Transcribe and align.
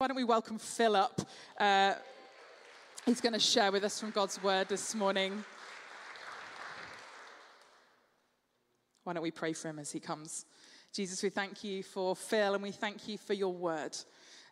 Why 0.00 0.06
don't 0.06 0.16
we 0.16 0.22
welcome 0.22 0.60
Philip? 0.60 1.22
Uh, 1.58 1.94
he's 3.04 3.20
going 3.20 3.32
to 3.32 3.40
share 3.40 3.72
with 3.72 3.82
us 3.82 3.98
from 3.98 4.12
God's 4.12 4.40
word 4.40 4.68
this 4.68 4.94
morning. 4.94 5.42
Why 9.02 9.12
don't 9.12 9.24
we 9.24 9.32
pray 9.32 9.54
for 9.54 9.66
him 9.66 9.80
as 9.80 9.90
he 9.90 9.98
comes? 9.98 10.46
Jesus, 10.92 11.20
we 11.20 11.30
thank 11.30 11.64
you 11.64 11.82
for 11.82 12.14
Phil 12.14 12.54
and 12.54 12.62
we 12.62 12.70
thank 12.70 13.08
you 13.08 13.18
for 13.18 13.32
your 13.34 13.52
word. 13.52 13.96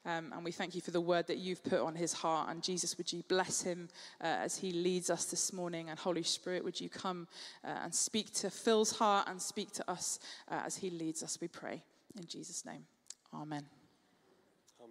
Um, 0.04 0.32
and 0.34 0.44
we 0.44 0.50
thank 0.50 0.74
you 0.74 0.80
for 0.80 0.90
the 0.90 1.00
word 1.00 1.28
that 1.28 1.38
you've 1.38 1.62
put 1.62 1.78
on 1.78 1.94
his 1.94 2.12
heart. 2.12 2.50
And 2.50 2.60
Jesus, 2.60 2.98
would 2.98 3.12
you 3.12 3.22
bless 3.28 3.62
him 3.62 3.88
uh, 4.20 4.24
as 4.24 4.56
he 4.56 4.72
leads 4.72 5.10
us 5.10 5.26
this 5.26 5.52
morning? 5.52 5.90
And 5.90 5.96
Holy 5.96 6.24
Spirit, 6.24 6.64
would 6.64 6.80
you 6.80 6.88
come 6.88 7.28
uh, 7.64 7.68
and 7.84 7.94
speak 7.94 8.34
to 8.34 8.50
Phil's 8.50 8.98
heart 8.98 9.28
and 9.28 9.40
speak 9.40 9.70
to 9.74 9.88
us 9.88 10.18
uh, 10.50 10.62
as 10.66 10.76
he 10.76 10.90
leads 10.90 11.22
us, 11.22 11.38
we 11.40 11.46
pray. 11.46 11.84
In 12.18 12.26
Jesus' 12.26 12.64
name, 12.64 12.84
amen. 13.32 13.64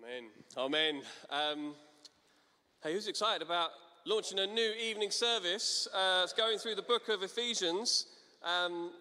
Amen. 0.05 0.29
Amen. 0.55 1.01
Um, 1.31 1.73
hey, 2.83 2.93
who's 2.93 3.07
excited 3.07 3.41
about 3.41 3.71
launching 4.05 4.37
a 4.37 4.45
new 4.45 4.71
evening 4.79 5.09
service? 5.09 5.87
Uh, 5.91 6.21
it's 6.23 6.33
going 6.33 6.59
through 6.59 6.75
the 6.75 6.83
book 6.83 7.09
of 7.09 7.23
Ephesians. 7.23 8.05
Um, 8.43 8.91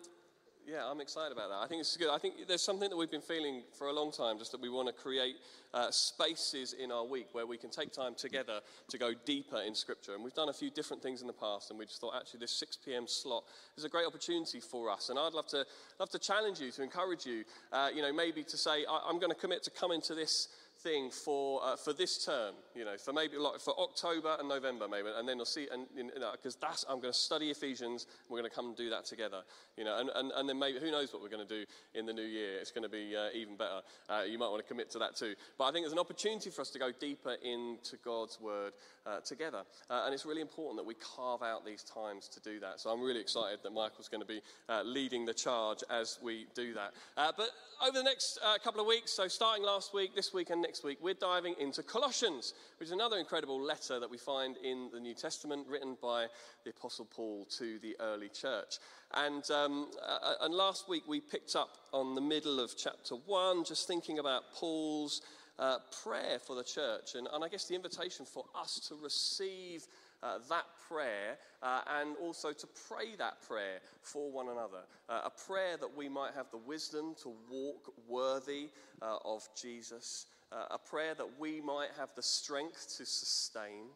yeah, 0.67 0.89
I'm 0.91 1.03
excited 1.03 1.31
about 1.31 1.51
that. 1.51 1.57
I 1.57 1.67
think 1.67 1.81
it's 1.81 1.95
good. 1.97 2.09
I 2.09 2.17
think 2.17 2.49
there's 2.49 2.63
something 2.63 2.89
that 2.89 2.97
we've 2.97 3.11
been 3.11 3.21
feeling 3.21 3.65
for 3.77 3.89
a 3.89 3.93
long 3.93 4.13
time, 4.13 4.39
just 4.39 4.51
that 4.53 4.63
we 4.63 4.71
want 4.71 4.89
to 4.89 4.95
create 4.95 5.35
uh, 5.75 5.91
spaces 5.91 6.73
in 6.73 6.91
our 6.91 7.05
week 7.05 7.27
where 7.33 7.47
we 7.47 7.59
can 7.59 7.69
take 7.69 7.93
time 7.93 8.15
together 8.15 8.61
to 8.89 8.97
go 8.97 9.13
deeper 9.27 9.61
in 9.61 9.75
Scripture. 9.75 10.15
And 10.15 10.25
we've 10.25 10.33
done 10.33 10.49
a 10.49 10.55
few 10.55 10.71
different 10.71 11.03
things 11.03 11.21
in 11.21 11.27
the 11.27 11.35
past, 11.35 11.69
and 11.69 11.79
we 11.79 11.85
just 11.85 12.01
thought 12.01 12.15
actually 12.19 12.41
this 12.41 12.53
6 12.53 12.79
p.m. 12.83 13.07
slot 13.07 13.45
is 13.77 13.85
a 13.85 13.91
great 13.91 14.07
opportunity 14.07 14.61
for 14.61 14.91
us. 14.91 15.11
And 15.11 15.19
I'd 15.19 15.35
love 15.35 15.49
to 15.49 15.67
love 16.01 16.09
to 16.11 16.19
challenge 16.19 16.61
you, 16.61 16.71
to 16.71 16.83
encourage 16.83 17.27
you, 17.27 17.45
uh, 17.71 17.91
you 17.95 18.01
know, 18.01 18.13
maybe 18.13 18.43
to 18.45 18.57
say 18.57 18.87
I, 18.89 19.03
I'm 19.07 19.19
going 19.19 19.33
to 19.33 19.39
commit 19.39 19.63
to 19.65 19.71
come 19.71 19.93
into 19.93 20.15
this 20.15 20.49
thing 20.85 21.11
for, 21.11 21.65
uh, 21.65 21.77
for 21.77 21.93
this 21.95 22.25
term, 22.25 22.55
you 22.77 22.85
know, 22.85 22.97
for 22.99 23.13
maybe 23.13 23.39
like 23.39 23.59
for 23.59 23.73
October 23.81 24.37
and 24.39 24.49
November, 24.49 24.87
maybe, 24.87 25.09
and 25.17 25.27
then 25.27 25.37
you'll 25.37 25.47
see, 25.47 25.67
and 25.73 25.87
you 25.97 26.05
know, 26.21 26.33
because 26.33 26.57
that's 26.57 26.85
I'm 26.89 27.01
going 27.01 27.13
to 27.13 27.19
study 27.19 27.51
Ephesians. 27.51 28.07
We're 28.29 28.39
going 28.39 28.51
to 28.51 28.55
come 28.55 28.67
and 28.67 28.77
do 28.77 28.91
that 28.91 29.07
together, 29.07 29.41
you 29.77 29.85
know, 29.85 29.99
and, 29.99 30.11
and, 30.15 30.31
and 30.37 30.49
then 30.49 30.59
maybe 30.59 30.79
who 30.79 30.91
knows 30.91 31.13
what 31.13 31.23
we're 31.23 31.31
going 31.31 31.47
to 31.47 31.55
do 31.61 31.65
in 31.95 32.05
the 32.05 32.13
new 32.13 32.23
year? 32.23 32.59
It's 32.61 32.71
going 32.71 32.83
to 32.83 32.91
be 32.91 33.17
uh, 33.17 33.29
even 33.35 33.57
better. 33.57 33.81
Uh, 34.09 34.23
you 34.29 34.39
might 34.39 34.49
want 34.49 34.63
to 34.63 34.69
commit 34.69 34.91
to 34.91 34.99
that 34.99 35.17
too. 35.17 35.35
But 35.59 35.65
I 35.65 35.73
think 35.73 35.85
there's 35.85 35.95
an 35.95 35.99
opportunity 35.99 36.51
for 36.51 36.61
us 36.61 36.71
to 36.71 36.79
go 36.79 36.91
deeper 36.93 37.37
into 37.43 37.97
God's 38.05 38.39
word 38.41 38.75
uh, 39.07 39.21
together, 39.21 39.63
uh, 39.89 40.03
and 40.05 40.13
it's 40.13 40.27
really 40.27 40.43
important 40.43 40.77
that 40.77 40.87
we 40.87 40.95
carve 40.95 41.43
out 41.43 41.65
these 41.65 41.83
times 41.83 42.29
to 42.29 42.41
do 42.41 42.61
that. 42.61 42.79
So 42.79 42.91
I'm 42.91 43.01
really 43.01 43.21
excited 43.21 43.61
that 43.63 43.73
Michael's 43.73 44.09
going 44.09 44.23
to 44.23 44.29
be 44.29 44.43
uh, 44.69 44.83
leading 44.83 45.25
the 45.25 45.35
charge 45.35 45.83
as 45.91 46.19
we 46.23 46.47
do 46.55 46.75
that. 46.75 46.93
but 47.17 47.49
over 47.83 47.97
the 47.97 48.05
next 48.05 48.39
couple 48.63 48.81
of 48.81 48.87
weeks, 48.87 49.17
so 49.17 49.29
starting 49.29 49.65
last 49.65 49.95
week, 49.95 50.15
this 50.15 50.33
week, 50.35 50.51
and 50.51 50.61
next 50.61 50.74
next 50.75 50.83
week, 50.83 50.99
we're 51.01 51.15
diving 51.15 51.55
into 51.61 51.85
Colossians, 51.85 52.53
which 52.81 52.89
is 52.89 52.93
another 52.93 53.19
incredible 53.19 53.63
letter 53.63 54.01
that 54.01 54.11
we 54.11 54.19
find 54.19 54.57
in 54.57 54.89
the 54.93 54.99
New 54.99 55.15
Testament 55.15 55.65
written 55.69 55.97
by 56.03 56.27
the 56.65 56.71
Apostle 56.71 57.05
Paul 57.05 57.47
to 57.59 57.79
the 57.79 57.95
early 58.01 58.29
church. 58.29 58.79
And, 59.15 59.49
um, 59.53 59.87
uh, 60.05 60.35
and 60.41 60.53
last 60.53 60.89
week 60.89 61.05
we 61.07 61.21
picked 61.21 61.55
up 61.55 61.77
on 61.93 62.17
the 62.17 62.21
middle 62.21 62.59
of 62.59 62.77
chapter 62.77 63.15
one, 63.15 63.63
just 63.63 63.87
thinking 63.87 64.19
about 64.19 64.53
Paul's 64.53 65.23
uh, 65.61 65.79
prayer 66.03 66.41
for 66.45 66.57
the 66.57 66.65
church, 66.65 67.15
and, 67.15 67.29
and 67.33 67.45
I 67.45 67.49
guess 67.49 67.67
the 67.67 67.77
invitation 67.77 68.27
for 68.27 68.45
us 68.61 68.81
to 68.89 68.97
receive 69.01 69.87
uh, 70.25 70.39
that 70.49 70.65
prayer 70.89 71.37
uh, 71.63 71.83
and 72.01 72.17
also 72.17 72.53
to 72.53 72.67
pray 72.89 73.15
that 73.19 73.41
prayer 73.47 73.79
for 74.03 74.31
one 74.33 74.49
another. 74.49 74.81
Uh, 75.09 75.21
a 75.27 75.31
prayer 75.31 75.77
that 75.77 75.97
we 75.97 76.09
might 76.09 76.33
have 76.35 76.51
the 76.51 76.59
wisdom 76.59 77.15
to 77.23 77.33
walk 77.51 77.93
worthy 78.09 78.71
uh, 79.03 79.19
of 79.25 79.47
Jesus, 79.55 80.27
uh, 80.53 80.67
a 80.71 80.79
prayer 80.79 81.15
that 81.15 81.39
we 81.39 81.61
might 81.61 81.91
have 81.99 82.11
the 82.17 82.23
strength 82.23 82.97
to 82.99 83.07
sustain. 83.07 83.87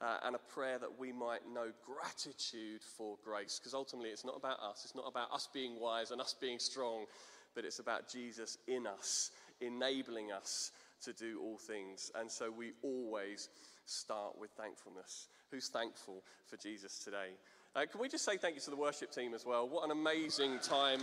Uh, 0.00 0.18
and 0.22 0.36
a 0.36 0.38
prayer 0.38 0.78
that 0.78 0.96
we 0.96 1.10
might 1.10 1.40
know 1.52 1.72
gratitude 1.84 2.80
for 2.96 3.16
grace. 3.24 3.58
Because 3.58 3.74
ultimately, 3.74 4.10
it's 4.10 4.24
not 4.24 4.36
about 4.36 4.60
us. 4.60 4.82
It's 4.84 4.94
not 4.94 5.06
about 5.08 5.32
us 5.32 5.48
being 5.52 5.80
wise 5.80 6.12
and 6.12 6.20
us 6.20 6.36
being 6.40 6.60
strong, 6.60 7.06
but 7.56 7.64
it's 7.64 7.80
about 7.80 8.08
Jesus 8.08 8.58
in 8.68 8.86
us, 8.86 9.32
enabling 9.60 10.30
us 10.30 10.70
to 11.02 11.12
do 11.12 11.40
all 11.42 11.58
things. 11.58 12.12
And 12.14 12.30
so 12.30 12.48
we 12.48 12.74
always 12.82 13.48
start 13.86 14.38
with 14.38 14.50
thankfulness. 14.50 15.26
Who's 15.50 15.66
thankful 15.68 16.22
for 16.46 16.56
Jesus 16.56 16.98
today? 17.00 17.30
Uh, 17.74 17.84
can 17.90 18.00
we 18.00 18.08
just 18.08 18.24
say 18.24 18.36
thank 18.36 18.54
you 18.54 18.60
to 18.60 18.70
the 18.70 18.76
worship 18.76 19.10
team 19.10 19.34
as 19.34 19.44
well? 19.44 19.68
What 19.68 19.84
an 19.84 19.90
amazing 19.90 20.58
time 20.60 21.00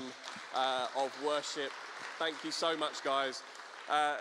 uh, 0.55 0.87
of 0.97 1.11
worship. 1.25 1.71
Thank 2.17 2.35
you 2.43 2.51
so 2.51 2.77
much, 2.77 3.03
guys. 3.03 3.43
Uh, 3.89 4.17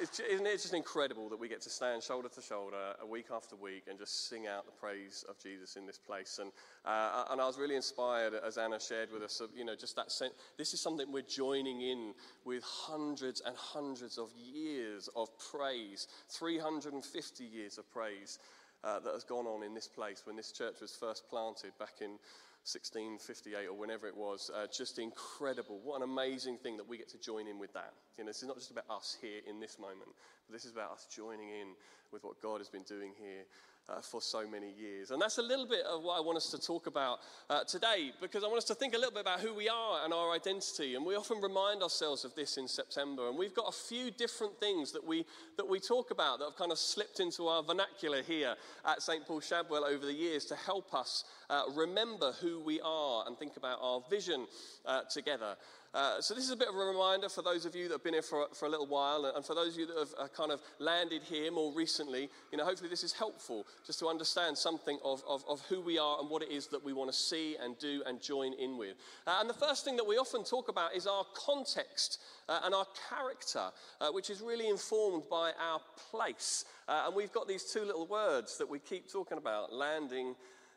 it's, 0.00 0.20
isn't 0.20 0.46
it 0.46 0.52
just 0.52 0.74
incredible 0.74 1.28
that 1.28 1.38
we 1.38 1.48
get 1.48 1.60
to 1.62 1.70
stand 1.70 2.02
shoulder 2.02 2.28
to 2.28 2.42
shoulder 2.42 2.94
week 3.08 3.26
after 3.34 3.56
week 3.56 3.84
and 3.88 3.98
just 3.98 4.28
sing 4.28 4.46
out 4.46 4.66
the 4.66 4.72
praise 4.72 5.24
of 5.28 5.38
Jesus 5.38 5.76
in 5.76 5.86
this 5.86 5.98
place? 5.98 6.38
And, 6.40 6.50
uh, 6.84 7.24
and 7.30 7.40
I 7.40 7.46
was 7.46 7.58
really 7.58 7.76
inspired 7.76 8.34
as 8.34 8.58
Anna 8.58 8.80
shared 8.80 9.12
with 9.12 9.22
us, 9.22 9.40
of, 9.40 9.50
you 9.56 9.64
know, 9.64 9.74
just 9.74 9.96
that 9.96 10.10
sense. 10.10 10.34
This 10.58 10.74
is 10.74 10.80
something 10.80 11.10
we're 11.10 11.22
joining 11.22 11.82
in 11.82 12.14
with 12.44 12.62
hundreds 12.64 13.42
and 13.44 13.56
hundreds 13.56 14.18
of 14.18 14.30
years 14.36 15.08
of 15.16 15.28
praise, 15.38 16.08
350 16.30 17.44
years 17.44 17.78
of 17.78 17.90
praise 17.90 18.38
uh, 18.82 19.00
that 19.00 19.14
has 19.14 19.24
gone 19.24 19.46
on 19.46 19.62
in 19.62 19.74
this 19.74 19.88
place 19.88 20.22
when 20.24 20.36
this 20.36 20.52
church 20.52 20.74
was 20.80 20.94
first 20.94 21.28
planted 21.28 21.72
back 21.78 21.94
in 22.00 22.18
1658 22.64 23.68
or 23.68 23.76
whenever 23.76 24.08
it 24.08 24.16
was. 24.16 24.50
Uh, 24.50 24.66
just 24.72 24.98
incredible. 24.98 25.80
What 25.84 26.00
an 26.00 26.08
amazing 26.08 26.56
thing 26.58 26.78
that 26.78 26.88
we 26.88 26.96
get 26.96 27.10
to 27.10 27.18
join 27.18 27.46
in 27.46 27.58
with 27.58 27.72
that. 27.74 27.92
You 28.16 28.24
know, 28.24 28.30
this 28.30 28.40
is 28.40 28.48
not 28.48 28.56
just 28.56 28.70
about 28.70 28.88
us 28.88 29.16
here 29.20 29.40
in 29.46 29.60
this 29.60 29.78
moment, 29.78 30.08
but 30.46 30.52
this 30.52 30.64
is 30.64 30.72
about 30.72 30.92
us 30.92 31.06
joining 31.14 31.50
in 31.50 31.76
with 32.10 32.24
what 32.24 32.40
God 32.40 32.58
has 32.58 32.68
been 32.68 32.84
doing 32.84 33.12
here 33.20 33.44
uh, 33.88 34.00
for 34.00 34.20
so 34.20 34.46
many 34.46 34.72
years. 34.72 35.10
And 35.10 35.20
that's 35.20 35.38
a 35.38 35.42
little 35.42 35.66
bit 35.66 35.84
of 35.84 36.02
what 36.02 36.16
I 36.16 36.20
want 36.20 36.36
us 36.36 36.50
to 36.50 36.58
talk 36.58 36.86
about 36.86 37.20
uh, 37.50 37.64
today 37.64 38.12
because 38.20 38.42
I 38.42 38.46
want 38.46 38.58
us 38.58 38.64
to 38.64 38.74
think 38.74 38.94
a 38.94 38.96
little 38.96 39.12
bit 39.12 39.20
about 39.20 39.40
who 39.40 39.54
we 39.54 39.68
are 39.68 40.04
and 40.04 40.12
our 40.12 40.32
identity. 40.32 40.94
And 40.94 41.04
we 41.04 41.16
often 41.16 41.40
remind 41.40 41.82
ourselves 41.82 42.24
of 42.24 42.34
this 42.34 42.56
in 42.56 42.66
September. 42.68 43.28
And 43.28 43.38
we've 43.38 43.54
got 43.54 43.68
a 43.68 43.72
few 43.72 44.10
different 44.10 44.58
things 44.58 44.92
that 44.92 45.04
we, 45.04 45.26
that 45.56 45.68
we 45.68 45.80
talk 45.80 46.10
about 46.10 46.38
that 46.38 46.46
have 46.46 46.56
kind 46.56 46.72
of 46.72 46.78
slipped 46.78 47.20
into 47.20 47.48
our 47.48 47.62
vernacular 47.62 48.22
here 48.22 48.54
at 48.84 49.02
St. 49.02 49.26
Paul 49.26 49.40
Shadwell 49.40 49.84
over 49.84 50.06
the 50.06 50.12
years 50.12 50.44
to 50.46 50.56
help 50.56 50.94
us 50.94 51.24
uh, 51.50 51.64
remember 51.74 52.32
who 52.40 52.60
we 52.60 52.80
are 52.82 53.24
and 53.26 53.38
think 53.38 53.56
about 53.56 53.78
our 53.82 54.02
vision 54.08 54.46
uh, 54.86 55.02
together. 55.10 55.56
Uh, 55.94 56.20
so, 56.20 56.34
this 56.34 56.42
is 56.42 56.50
a 56.50 56.56
bit 56.56 56.66
of 56.66 56.74
a 56.74 56.78
reminder 56.78 57.28
for 57.28 57.42
those 57.42 57.64
of 57.64 57.76
you 57.76 57.84
that 57.84 57.94
have 57.94 58.02
been 58.02 58.14
here 58.14 58.22
for, 58.22 58.48
for 58.52 58.66
a 58.66 58.68
little 58.68 58.86
while, 58.86 59.26
and 59.26 59.44
for 59.44 59.54
those 59.54 59.74
of 59.74 59.78
you 59.78 59.86
that 59.86 59.96
have 59.96 60.14
uh, 60.18 60.26
kind 60.36 60.50
of 60.50 60.60
landed 60.80 61.22
here 61.22 61.52
more 61.52 61.72
recently. 61.72 62.28
You 62.50 62.58
know, 62.58 62.64
hopefully, 62.64 62.90
this 62.90 63.04
is 63.04 63.12
helpful 63.12 63.64
just 63.86 64.00
to 64.00 64.08
understand 64.08 64.58
something 64.58 64.98
of, 65.04 65.22
of, 65.28 65.44
of 65.48 65.60
who 65.68 65.80
we 65.80 65.96
are 65.96 66.18
and 66.18 66.28
what 66.28 66.42
it 66.42 66.50
is 66.50 66.66
that 66.68 66.84
we 66.84 66.92
want 66.92 67.12
to 67.12 67.16
see 67.16 67.56
and 67.62 67.78
do 67.78 68.02
and 68.06 68.20
join 68.20 68.54
in 68.54 68.76
with. 68.76 68.96
Uh, 69.24 69.36
and 69.38 69.48
the 69.48 69.54
first 69.54 69.84
thing 69.84 69.94
that 69.94 70.04
we 70.06 70.16
often 70.16 70.42
talk 70.42 70.68
about 70.68 70.96
is 70.96 71.06
our 71.06 71.24
context 71.32 72.20
uh, 72.48 72.58
and 72.64 72.74
our 72.74 72.86
character, 73.08 73.70
uh, 74.00 74.08
which 74.08 74.30
is 74.30 74.40
really 74.40 74.68
informed 74.68 75.22
by 75.30 75.52
our 75.62 75.80
place. 76.10 76.64
and 76.88 77.14
we've 77.14 77.32
got 77.32 77.46
these 77.46 77.72
two 77.72 77.84
little 77.84 78.08
words 78.08 78.58
that 78.58 78.68
we 78.68 78.80
keep 78.80 79.08
talking 79.08 79.38
about 79.38 79.72
landing 79.72 80.34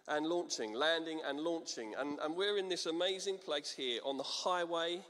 and 0.08 0.26
launching, 0.26 0.74
landing 0.74 1.20
and 1.26 1.40
launching. 1.40 1.94
And, 1.98 2.20
and 2.20 2.36
we're 2.36 2.58
in 2.58 2.70
this 2.70 2.86
amazing 2.86 3.38
place 3.38 3.72
here 3.72 4.00
on 4.06 4.18
the 4.18 4.24
highway 4.24 5.02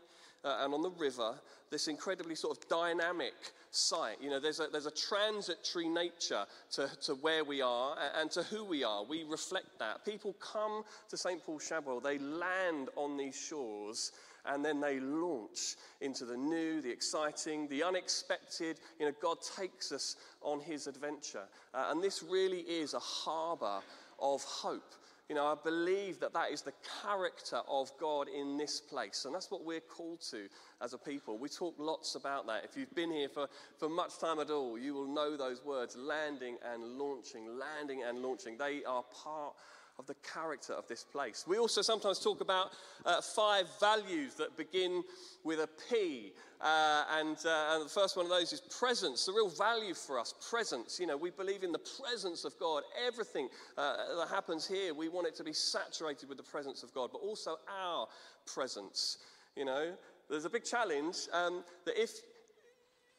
uh, 0.44 0.59
and 0.62 0.74
on 0.74 0.81
the 0.81 0.91
river, 0.91 1.35
this 1.69 1.88
incredibly 1.88 2.35
sort 2.35 2.58
of 2.58 2.68
dynamic 2.69 3.34
site. 3.72 4.18
You 4.22 4.30
know, 4.30 4.40
there's 4.40 4.59
a, 4.59 4.68
there's 4.72 4.86
a 4.86 4.91
transitory 4.91 5.90
nature 5.90 6.46
to, 6.72 6.90
to 7.03 7.16
where 7.16 7.44
we 7.44 7.62
are 7.62 7.96
and 8.19 8.31
to 8.31 8.44
who 8.44 8.63
we 8.63 8.84
are. 8.84 9.03
We 9.03 9.24
reflect 9.24 9.80
that. 9.80 10.06
People 10.06 10.34
come 10.40 10.84
to 11.09 11.18
St. 11.18 11.44
Paul 11.44 11.59
Shadwell, 11.59 12.00
they 12.00 12.18
land 12.18 12.90
on 12.96 13.18
these 13.18 13.36
shores 13.36 14.12
and 14.46 14.63
then 14.63 14.80
they 14.80 15.00
launch 15.02 15.75
into 16.00 16.24
the 16.24 16.38
new, 16.38 16.81
the 16.81 16.90
exciting, 16.90 17.68
the 17.68 17.84
unexpected. 17.84 18.80
You 18.97 19.07
know, 19.07 19.12
God 19.22 19.40
takes 19.41 19.91
us 19.91 20.16
on 20.41 20.62
his 20.62 20.88
adventure. 20.88 21.44
Uh, 21.74 21.89
and 21.92 22.01
this 22.01 22.24
really 22.24 22.62
is 22.62 22.94
a 22.94 23.00
harbor 23.00 23.81
of 24.19 24.44
hope. 24.44 24.94
You 25.30 25.36
know, 25.36 25.46
I 25.46 25.56
believe 25.62 26.22
that 26.22 26.34
that 26.34 26.52
is 26.52 26.62
the 26.62 26.72
character 27.04 27.60
of 27.68 27.92
God 28.00 28.28
in 28.30 28.56
this 28.56 28.80
place. 28.80 29.25
And 29.25 29.36
that's 29.36 29.52
what 29.52 29.66
we're 29.66 29.81
called 29.81 30.22
to 30.31 30.48
as 30.81 30.94
a 30.94 30.98
people. 30.98 31.38
We 31.38 31.50
talk 31.50 31.75
lots 31.78 32.16
about 32.16 32.48
that. 32.48 32.64
If 32.64 32.78
you've 32.78 32.96
been 32.96 33.12
here 33.12 33.28
for, 33.28 33.48
for 33.78 33.90
much 33.90 34.19
time 34.19 34.40
at 34.40 34.50
all, 34.50 34.80
you 34.80 34.94
will 34.94 35.08
know 35.08 35.36
those 35.36 35.66
words 35.66 35.98
landing 35.98 36.58
and 36.74 36.98
launching, 36.98 37.60
landing 37.60 38.04
and 38.08 38.19
launching. 38.19 38.58
They 38.58 38.86
are 38.86 39.04
part 39.04 39.54
of 40.00 40.06
the 40.06 40.16
character 40.34 40.74
of 40.74 40.88
this 40.88 41.04
place. 41.04 41.46
We 41.48 41.58
also 41.58 41.82
sometimes 41.82 42.20
talk 42.20 42.42
about 42.42 42.72
uh, 43.06 43.20
five 43.22 43.66
values 43.80 44.36
that 44.36 44.56
begin 44.56 45.04
with 45.44 45.60
a 45.60 45.70
P. 45.90 46.34
Uh, 46.62 47.04
and, 47.20 47.38
uh, 47.46 47.74
and 47.74 47.86
the 47.86 47.90
first 47.90 48.16
one 48.16 48.26
of 48.26 48.30
those 48.30 48.54
is 48.54 48.62
presence, 48.62 49.26
the 49.26 49.32
real 49.32 49.50
value 49.50 49.94
for 49.94 50.20
us, 50.20 50.34
presence. 50.50 51.00
You 51.00 51.08
know, 51.08 51.18
we 51.18 51.32
believe 51.32 51.64
in 51.64 51.72
the 51.72 51.82
presence 52.04 52.46
of 52.46 52.54
God. 52.60 52.84
Everything 53.08 53.50
uh, 53.78 53.96
that 54.20 54.28
happens 54.30 54.68
here, 54.68 54.94
we 54.94 55.10
want 55.10 55.28
it 55.28 55.36
to 55.36 55.44
be 55.44 55.54
saturated 55.54 56.30
with 56.30 56.38
the 56.38 56.44
presence 56.44 56.84
of 56.84 56.94
God, 56.94 57.10
but 57.12 57.20
also 57.20 57.58
our 57.68 58.08
presence. 58.46 59.18
You 59.56 59.66
know, 59.66 59.94
there's 60.30 60.46
a 60.46 60.50
big 60.50 60.64
challenge 60.64 61.18
um, 61.34 61.64
that 61.86 62.00
if, 62.00 62.12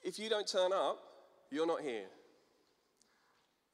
if 0.03 0.19
you 0.19 0.29
don't 0.29 0.47
turn 0.47 0.73
up, 0.73 0.99
you're 1.51 1.67
not 1.67 1.81
here. 1.81 2.07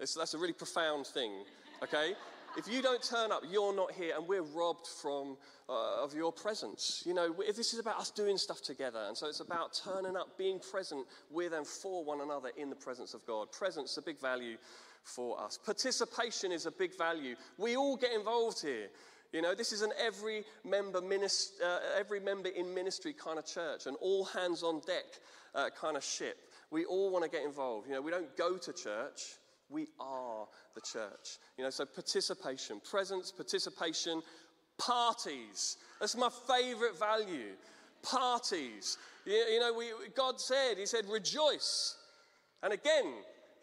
It's, 0.01 0.15
that's 0.15 0.35
a 0.35 0.39
really 0.39 0.53
profound 0.53 1.07
thing, 1.07 1.45
okay? 1.83 2.15
If 2.57 2.69
you 2.69 2.83
don't 2.83 3.03
turn 3.03 3.33
up, 3.33 3.43
you're 3.51 3.75
not 3.75 3.93
here, 3.93 4.15
and 4.17 4.27
we're 4.27 4.43
robbed 4.43 4.87
from 4.87 5.37
uh, 5.69 6.03
of 6.03 6.15
your 6.15 6.33
presence. 6.33 7.03
You 7.07 7.15
know, 7.15 7.35
if 7.41 7.57
this 7.57 7.73
is 7.73 7.79
about 7.79 7.99
us 7.99 8.11
doing 8.11 8.37
stuff 8.37 8.63
together, 8.63 9.05
and 9.09 9.17
so 9.17 9.27
it's 9.29 9.41
about 9.41 9.81
turning 9.85 10.17
up, 10.17 10.37
being 10.39 10.59
present 10.59 11.07
with 11.31 11.53
and 11.53 11.67
for 11.67 12.05
one 12.05 12.21
another 12.21 12.51
in 12.57 12.71
the 12.71 12.77
presence 12.77 13.15
of 13.15 13.27
God. 13.27 13.51
Presence 13.53 13.93
is 13.93 13.99
a 13.99 14.03
big 14.03 14.21
value 14.21 14.57
for 15.03 15.41
us. 15.41 15.59
Participation 15.59 16.53
is 16.53 16.67
a 16.67 16.71
big 16.71 16.97
value. 16.97 17.37
We 17.59 17.77
all 17.77 17.97
get 17.97 18.13
involved 18.13 18.61
here. 18.61 18.89
You 19.33 19.43
know, 19.43 19.55
this 19.55 19.73
is 19.73 19.83
an 19.83 19.93
every 20.01 20.45
member, 20.65 20.99
uh, 20.99 21.79
every 21.99 22.21
member 22.21 22.51
in 22.51 22.73
ministry 22.73 23.13
kind 23.13 23.39
of 23.39 23.45
church, 23.45 23.87
an 23.87 23.97
all 24.01 24.25
hands 24.25 24.63
on 24.63 24.81
deck 24.87 25.07
uh, 25.55 25.71
kind 25.71 25.97
of 25.97 26.05
ship. 26.05 26.37
We 26.71 26.85
all 26.85 27.11
want 27.11 27.25
to 27.25 27.31
get 27.31 27.45
involved. 27.45 27.89
You 27.89 27.95
know, 27.95 28.01
we 28.01 28.13
don't 28.13 28.37
go 28.37 28.57
to 28.57 28.73
church, 28.73 29.35
we 29.69 29.87
are 30.01 30.47
the 30.75 30.81
church. 30.81 31.39
You 31.57 31.65
know, 31.65 31.71
so 31.71 31.85
participation, 31.85 32.81
presence, 32.89 33.33
participation, 33.33 34.23
parties. 34.79 35.77
That's 36.01 36.17
my 36.17 36.31
favorite 36.47 36.99
value. 36.99 37.53
Parties. 38.03 38.99
You, 39.25 39.33
you 39.53 39.61
know, 39.61 39.73
we, 39.73 39.87
God 40.15 40.41
said, 40.41 40.75
He 40.77 40.87
said, 40.87 41.07
rejoice. 41.09 41.97
And 42.63 42.73
again, 42.73 43.13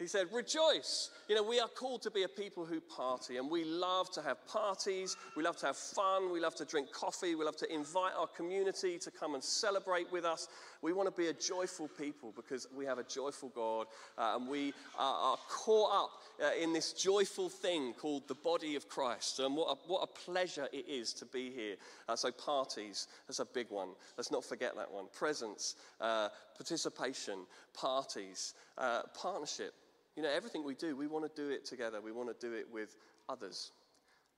he 0.02 0.08
said, 0.08 0.28
Rejoice. 0.34 1.12
You 1.30 1.36
know, 1.36 1.44
we 1.44 1.60
are 1.60 1.68
called 1.68 2.02
to 2.02 2.12
be 2.12 2.24
a 2.24 2.28
people 2.28 2.66
who 2.66 2.82
party, 2.82 3.38
and 3.38 3.50
we 3.50 3.64
love 3.64 4.12
to 4.12 4.22
have 4.22 4.46
parties. 4.48 5.16
We 5.38 5.44
love 5.44 5.58
to 5.58 5.68
have 5.68 5.78
fun. 5.78 6.32
We 6.32 6.40
love 6.40 6.56
to 6.56 6.66
drink 6.66 6.92
coffee. 6.92 7.36
We 7.36 7.46
love 7.46 7.56
to 7.58 7.74
invite 7.74 8.14
our 8.18 8.28
community 8.28 8.98
to 8.98 9.12
come 9.12 9.36
and 9.36 9.44
celebrate 9.44 10.12
with 10.12 10.26
us. 10.26 10.48
We 10.82 10.94
want 10.94 11.08
to 11.08 11.22
be 11.22 11.28
a 11.28 11.34
joyful 11.34 11.88
people 11.88 12.34
because 12.36 12.68
we 12.76 12.86
have 12.86 12.98
a 12.98 13.04
joyful 13.04 13.50
God, 13.50 13.88
uh, 14.18 14.38
and 14.38 14.48
we 14.48 14.74
are, 14.98 15.34
are 15.34 15.38
caught 15.48 16.06
up 16.06 16.10
uh, 16.44 16.52
in 16.62 16.74
this 16.74 16.94
joyful 16.94 17.50
thing 17.50 17.94
called 17.94 18.28
the 18.28 18.36
body 18.36 18.76
of 18.76 18.90
Christ. 18.90 19.40
And 19.40 19.56
what 19.56 19.78
a, 19.78 19.78
what 19.88 20.02
a 20.02 20.08
pleasure 20.08 20.68
it 20.74 20.86
is 20.90 21.14
to 21.14 21.26
be 21.26 21.52
here. 21.52 21.76
Uh, 22.10 22.16
so, 22.16 22.32
parties, 22.32 23.08
that's 23.28 23.40
a 23.40 23.46
big 23.46 23.68
one. 23.70 23.90
Let's 24.18 24.32
not 24.32 24.44
forget 24.44 24.76
that 24.76 24.92
one. 24.92 25.06
Presence, 25.14 25.76
uh, 26.00 26.30
participation, 26.58 27.46
parties, 27.74 28.54
uh, 28.78 29.04
partnership. 29.14 29.74
You 30.16 30.24
know, 30.24 30.30
everything 30.30 30.64
we 30.64 30.76
do, 30.76 30.96
we 30.96 31.08
want 31.08 31.34
to 31.34 31.42
do 31.42 31.50
it 31.50 31.66
together. 31.66 32.02
We 32.02 32.12
want 32.12 32.30
to 32.30 32.48
do 32.48 32.54
it 32.54 32.66
with 32.72 32.96
others. 33.30 33.72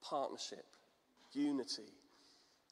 Partnership, 0.02 0.66
unity, 1.32 1.92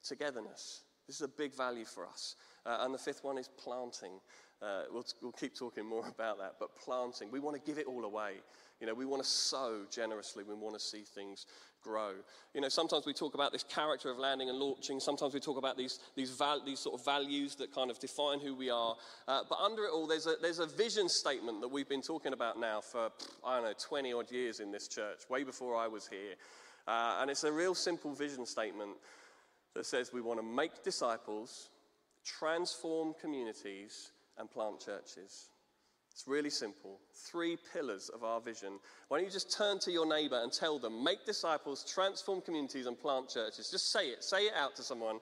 togetherness. 0.06 0.82
This 1.06 1.16
is 1.16 1.22
a 1.22 1.28
big 1.28 1.54
value 1.54 1.84
for 1.84 2.06
us. 2.06 2.37
Uh, 2.64 2.78
and 2.81 2.94
the 2.94 2.99
fifth 2.99 3.25
one 3.25 3.38
is 3.38 3.49
planting. 3.49 4.20
Uh, 4.60 4.82
we'll, 4.93 5.04
we'll 5.20 5.32
keep 5.32 5.56
talking 5.56 5.84
more 5.84 6.06
about 6.14 6.38
that, 6.38 6.54
but 6.60 6.76
planting. 6.76 7.31
We 7.31 7.40
want 7.40 7.56
to 7.56 7.62
give 7.62 7.78
it 7.78 7.87
all 7.87 8.04
away. 8.04 8.34
You 8.82 8.88
know, 8.88 8.94
we 8.94 9.06
want 9.06 9.23
to 9.23 9.29
sow 9.29 9.82
generously. 9.93 10.43
We 10.43 10.55
want 10.55 10.75
to 10.75 10.81
see 10.81 11.02
things 11.02 11.46
grow. 11.84 12.14
You 12.52 12.61
know, 12.61 12.69
sometimes 12.69 13.06
we 13.06 13.12
talk 13.12 13.34
about 13.34 13.52
this 13.52 13.62
character 13.62 14.11
of 14.11 14.19
landing 14.19 14.49
and 14.49 14.58
launching. 14.58 14.99
Sometimes 14.99 15.34
we 15.34 15.38
talk 15.38 15.56
about 15.56 15.76
these, 15.76 16.00
these, 16.17 16.31
val- 16.32 16.64
these 16.64 16.81
sort 16.81 16.99
of 16.99 17.05
values 17.05 17.55
that 17.56 17.73
kind 17.73 17.93
of 17.93 18.00
define 18.00 18.40
who 18.40 18.56
we 18.56 18.70
are. 18.70 18.96
Uh, 19.29 19.43
but 19.49 19.61
under 19.61 19.84
it 19.84 19.93
all, 19.93 20.08
there's 20.08 20.26
a, 20.26 20.34
there's 20.43 20.58
a 20.58 20.67
vision 20.67 21.08
statement 21.08 21.61
that 21.61 21.69
we've 21.69 21.88
been 21.88 22.02
talking 22.02 22.32
about 22.32 22.58
now 22.58 22.81
for, 22.81 23.11
I 23.46 23.55
don't 23.55 23.67
know, 23.67 23.73
20 23.81 24.12
odd 24.14 24.32
years 24.32 24.58
in 24.58 24.73
this 24.73 24.88
church, 24.88 25.31
way 25.31 25.44
before 25.44 25.76
I 25.76 25.87
was 25.87 26.08
here. 26.08 26.34
Uh, 26.88 27.19
and 27.20 27.31
it's 27.31 27.44
a 27.44 27.52
real 27.52 27.76
simple 27.76 28.12
vision 28.12 28.44
statement 28.44 28.96
that 29.76 29.87
says 29.87 30.12
we 30.12 30.20
want 30.20 30.40
to 30.40 30.44
make 30.44 30.82
disciples, 30.82 31.69
transform 32.25 33.14
communities, 33.20 34.11
and 34.38 34.50
plant 34.50 34.81
churches. 34.81 35.50
It's 36.12 36.28
really 36.28 36.50
simple. 36.50 37.00
Three 37.14 37.56
pillars 37.72 38.10
of 38.10 38.22
our 38.22 38.40
vision. 38.40 38.74
Why 39.08 39.18
don't 39.18 39.26
you 39.26 39.32
just 39.32 39.56
turn 39.56 39.78
to 39.80 39.90
your 39.90 40.06
neighbor 40.06 40.40
and 40.42 40.52
tell 40.52 40.78
them, 40.78 41.02
make 41.02 41.24
disciples, 41.24 41.84
transform 41.84 42.42
communities, 42.42 42.86
and 42.86 43.00
plant 43.00 43.30
churches? 43.30 43.70
Just 43.70 43.90
say 43.90 44.08
it. 44.08 44.22
Say 44.22 44.42
it 44.42 44.52
out 44.54 44.76
to 44.76 44.82
someone. 44.82 45.18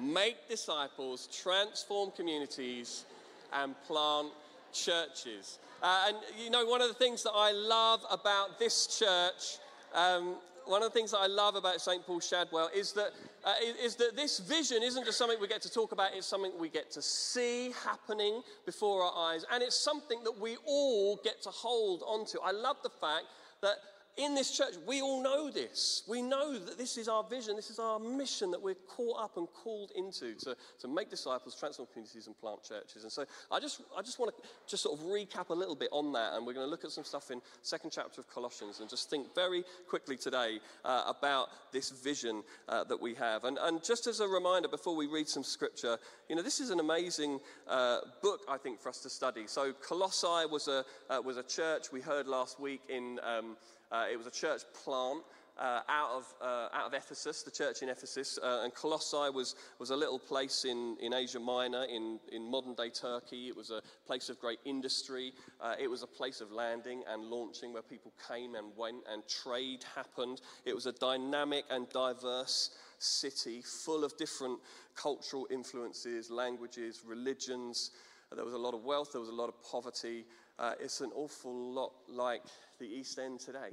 Make 0.00 0.48
disciples, 0.48 1.28
transform 1.42 2.12
communities, 2.12 3.04
and 3.52 3.74
plant 3.86 4.28
churches. 4.72 5.58
Uh, 5.82 6.04
and 6.08 6.16
you 6.42 6.50
know, 6.50 6.64
one 6.64 6.80
of 6.80 6.88
the 6.88 6.94
things 6.94 7.22
that 7.24 7.32
I 7.34 7.52
love 7.52 8.04
about 8.10 8.58
this 8.58 8.98
church 8.98 9.58
um, 9.94 10.36
one 10.66 10.82
of 10.82 10.92
the 10.92 10.98
things 10.98 11.10
that 11.10 11.18
I 11.18 11.26
love 11.26 11.54
about 11.54 11.80
St. 11.80 12.04
Paul 12.04 12.20
Shadwell 12.20 12.70
is 12.74 12.92
that, 12.92 13.10
uh, 13.44 13.54
is 13.82 13.96
that 13.96 14.16
this 14.16 14.38
vision 14.38 14.82
isn't 14.82 15.04
just 15.04 15.18
something 15.18 15.38
we 15.40 15.48
get 15.48 15.62
to 15.62 15.70
talk 15.70 15.92
about, 15.92 16.10
it's 16.14 16.26
something 16.26 16.52
we 16.58 16.68
get 16.68 16.90
to 16.92 17.02
see 17.02 17.72
happening 17.84 18.42
before 18.66 19.02
our 19.02 19.32
eyes. 19.32 19.44
And 19.52 19.62
it's 19.62 19.76
something 19.76 20.22
that 20.24 20.38
we 20.38 20.56
all 20.66 21.16
get 21.24 21.42
to 21.42 21.50
hold 21.50 22.02
onto. 22.06 22.38
I 22.40 22.52
love 22.52 22.76
the 22.82 22.90
fact 22.90 23.24
that 23.62 23.76
in 24.18 24.34
this 24.34 24.54
church, 24.56 24.74
we 24.86 25.00
all 25.00 25.22
know 25.22 25.50
this. 25.50 26.02
We 26.06 26.20
know 26.20 26.58
that 26.58 26.76
this 26.76 26.98
is 26.98 27.08
our 27.08 27.24
vision, 27.24 27.56
this 27.56 27.70
is 27.70 27.78
our 27.78 27.98
mission 27.98 28.50
that 28.50 28.60
we're 28.60 28.74
caught 28.74 29.18
up 29.18 29.36
and 29.38 29.48
called 29.48 29.90
into 29.96 30.34
to, 30.40 30.54
to 30.80 30.88
make 30.88 31.08
disciples, 31.08 31.56
transform 31.58 31.88
communities, 31.92 32.26
and 32.26 32.38
plant 32.38 32.62
churches. 32.62 33.04
And 33.04 33.12
so 33.12 33.24
I 33.50 33.58
just, 33.58 33.80
I 33.96 34.02
just 34.02 34.18
want 34.18 34.36
to 34.36 34.42
just 34.66 34.82
sort 34.82 34.98
of 34.98 35.06
recap 35.06 35.48
a 35.48 35.54
little 35.54 35.74
bit 35.74 35.88
on 35.92 36.12
that. 36.12 36.34
And 36.34 36.46
we're 36.46 36.52
going 36.52 36.66
to 36.66 36.70
look 36.70 36.84
at 36.84 36.90
some 36.90 37.04
stuff 37.04 37.30
in 37.30 37.40
second 37.62 37.90
chapter 37.90 38.20
of 38.20 38.28
Colossians 38.28 38.80
and 38.80 38.90
just 38.90 39.08
think 39.08 39.34
very 39.34 39.64
quickly 39.88 40.18
today 40.18 40.58
uh, 40.84 41.04
about 41.06 41.48
this 41.72 41.90
vision 41.90 42.42
uh, 42.68 42.84
that 42.84 43.00
we 43.00 43.14
have. 43.14 43.44
And, 43.44 43.56
and 43.62 43.82
just 43.82 44.06
as 44.06 44.20
a 44.20 44.28
reminder, 44.28 44.68
before 44.68 44.94
we 44.94 45.06
read 45.06 45.28
some 45.28 45.42
scripture, 45.42 45.96
you 46.28 46.36
know, 46.36 46.42
this 46.42 46.60
is 46.60 46.68
an 46.68 46.80
amazing 46.80 47.40
uh, 47.66 48.00
book, 48.20 48.42
I 48.46 48.58
think, 48.58 48.78
for 48.78 48.90
us 48.90 48.98
to 49.00 49.10
study. 49.10 49.44
So 49.46 49.72
Colossae 49.72 50.46
was 50.50 50.68
a, 50.68 50.84
uh, 51.08 51.22
was 51.22 51.38
a 51.38 51.42
church 51.42 51.90
we 51.90 52.02
heard 52.02 52.26
last 52.28 52.60
week 52.60 52.82
in. 52.90 53.18
Um, 53.22 53.56
uh, 53.92 54.06
it 54.10 54.16
was 54.16 54.26
a 54.26 54.30
church 54.30 54.62
plant 54.84 55.22
uh, 55.58 55.80
out, 55.88 56.10
of, 56.10 56.34
uh, 56.40 56.68
out 56.72 56.86
of 56.86 56.94
Ephesus, 56.94 57.42
the 57.42 57.50
church 57.50 57.82
in 57.82 57.88
Ephesus. 57.88 58.38
Uh, 58.42 58.62
and 58.64 58.74
Colossae 58.74 59.30
was, 59.32 59.54
was 59.78 59.90
a 59.90 59.96
little 59.96 60.18
place 60.18 60.64
in, 60.64 60.96
in 61.00 61.12
Asia 61.12 61.38
Minor, 61.38 61.84
in, 61.84 62.18
in 62.32 62.50
modern 62.50 62.74
day 62.74 62.88
Turkey. 62.88 63.48
It 63.48 63.56
was 63.56 63.70
a 63.70 63.82
place 64.06 64.28
of 64.28 64.40
great 64.40 64.58
industry. 64.64 65.32
Uh, 65.60 65.74
it 65.78 65.88
was 65.88 66.02
a 66.02 66.06
place 66.06 66.40
of 66.40 66.50
landing 66.52 67.02
and 67.08 67.24
launching 67.24 67.72
where 67.72 67.82
people 67.82 68.12
came 68.28 68.54
and 68.54 68.66
went 68.76 69.04
and 69.12 69.22
trade 69.28 69.84
happened. 69.94 70.40
It 70.64 70.74
was 70.74 70.86
a 70.86 70.92
dynamic 70.92 71.64
and 71.70 71.88
diverse 71.90 72.70
city 72.98 73.62
full 73.62 74.04
of 74.04 74.16
different 74.16 74.58
cultural 74.94 75.46
influences, 75.50 76.30
languages, 76.30 77.02
religions. 77.06 77.90
There 78.34 78.44
was 78.44 78.54
a 78.54 78.58
lot 78.58 78.74
of 78.74 78.84
wealth, 78.84 79.12
there 79.12 79.20
was 79.20 79.28
a 79.28 79.34
lot 79.34 79.48
of 79.48 79.62
poverty. 79.62 80.24
Uh, 80.58 80.72
it's 80.80 81.00
an 81.00 81.10
awful 81.14 81.72
lot 81.72 81.92
like 82.08 82.42
the 82.78 82.86
East 82.86 83.18
End 83.18 83.40
today. 83.40 83.70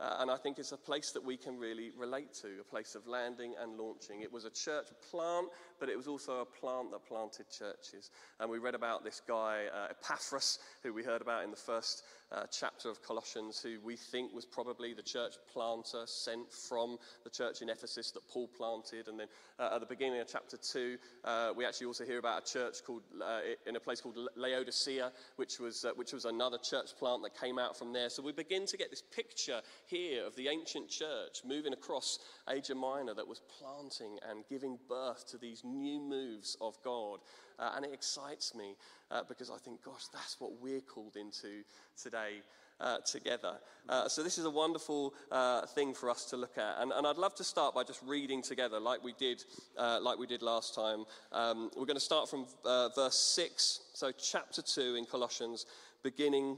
Uh, 0.00 0.16
and 0.20 0.30
I 0.30 0.36
think 0.36 0.58
it's 0.58 0.72
a 0.72 0.78
place 0.78 1.12
that 1.12 1.22
we 1.22 1.36
can 1.36 1.58
really 1.58 1.90
relate 1.96 2.32
to, 2.40 2.48
a 2.60 2.64
place 2.64 2.94
of 2.94 3.06
landing 3.06 3.52
and 3.60 3.78
launching. 3.78 4.22
It 4.22 4.32
was 4.32 4.46
a 4.46 4.50
church 4.50 4.86
plant, 5.10 5.48
but 5.78 5.90
it 5.90 5.96
was 5.96 6.08
also 6.08 6.40
a 6.40 6.46
plant 6.46 6.90
that 6.92 7.04
planted 7.04 7.50
churches. 7.50 8.10
And 8.38 8.50
we 8.50 8.58
read 8.58 8.74
about 8.74 9.04
this 9.04 9.20
guy, 9.28 9.64
uh, 9.74 9.88
Epaphras, 9.90 10.58
who 10.82 10.94
we 10.94 11.04
heard 11.04 11.20
about 11.20 11.44
in 11.44 11.50
the 11.50 11.56
first 11.56 12.02
uh, 12.32 12.44
chapter 12.50 12.88
of 12.88 13.02
Colossians, 13.02 13.60
who 13.60 13.78
we 13.82 13.96
think 13.96 14.32
was 14.32 14.44
probably 14.44 14.94
the 14.94 15.02
church 15.02 15.34
planter 15.52 16.02
sent 16.06 16.52
from 16.52 16.96
the 17.24 17.30
church 17.30 17.62
in 17.62 17.68
Ephesus 17.68 18.10
that 18.12 18.26
Paul 18.28 18.48
planted. 18.48 19.08
And 19.08 19.18
then 19.18 19.26
uh, 19.58 19.70
at 19.74 19.80
the 19.80 19.86
beginning 19.86 20.20
of 20.20 20.28
chapter 20.28 20.56
2, 20.56 20.96
uh, 21.24 21.52
we 21.56 21.64
actually 21.64 21.86
also 21.86 22.04
hear 22.04 22.18
about 22.18 22.48
a 22.48 22.52
church 22.52 22.84
called, 22.86 23.02
uh, 23.22 23.40
in 23.66 23.76
a 23.76 23.80
place 23.80 24.00
called 24.00 24.18
Laodicea, 24.36 25.12
which 25.36 25.58
was, 25.58 25.84
uh, 25.84 25.90
which 25.96 26.12
was 26.12 26.24
another 26.24 26.58
church 26.58 26.96
plant 26.98 27.22
that 27.22 27.38
came 27.38 27.58
out 27.58 27.76
from 27.76 27.92
there. 27.92 28.08
So 28.08 28.22
we 28.22 28.32
begin 28.32 28.66
to 28.66 28.76
get 28.76 28.90
this 28.90 29.02
picture 29.02 29.60
here 29.86 30.24
of 30.24 30.36
the 30.36 30.48
ancient 30.48 30.88
church 30.88 31.42
moving 31.44 31.72
across 31.72 32.18
Asia 32.48 32.74
Minor 32.74 33.14
that 33.14 33.26
was 33.26 33.40
planting 33.58 34.18
and 34.28 34.44
giving 34.48 34.78
birth 34.88 35.26
to 35.30 35.38
these 35.38 35.62
new 35.64 36.00
moves 36.00 36.56
of 36.60 36.76
God. 36.84 37.20
Uh, 37.60 37.72
and 37.76 37.84
it 37.84 37.92
excites 37.92 38.54
me 38.54 38.74
uh, 39.10 39.22
because 39.28 39.50
I 39.50 39.58
think, 39.58 39.84
gosh, 39.84 40.06
that's 40.12 40.40
what 40.40 40.52
we're 40.60 40.80
called 40.80 41.16
into 41.16 41.62
today. 42.00 42.42
Uh, 42.80 42.96
together. 43.04 43.58
Uh, 43.90 44.08
so, 44.08 44.22
this 44.22 44.38
is 44.38 44.46
a 44.46 44.50
wonderful 44.50 45.12
uh, 45.30 45.66
thing 45.66 45.92
for 45.92 46.08
us 46.08 46.24
to 46.24 46.38
look 46.38 46.56
at. 46.56 46.76
And, 46.78 46.92
and, 46.92 47.06
I'd 47.06 47.18
love 47.18 47.34
to 47.34 47.44
start 47.44 47.74
by 47.74 47.84
just 47.84 48.00
reading 48.02 48.40
together, 48.40 48.80
like 48.80 49.04
we 49.04 49.12
did, 49.18 49.44
uh, 49.76 49.98
like 50.00 50.18
we 50.18 50.26
did 50.26 50.40
last 50.40 50.74
time. 50.74 51.04
Um, 51.30 51.70
we're 51.76 51.84
going 51.84 51.98
to 51.98 52.00
start 52.00 52.30
from 52.30 52.46
uh, 52.64 52.88
verse 52.96 53.18
6, 53.18 53.80
so 53.92 54.10
chapter 54.12 54.62
2 54.62 54.94
in 54.94 55.04
Colossians, 55.04 55.66
beginning 56.02 56.56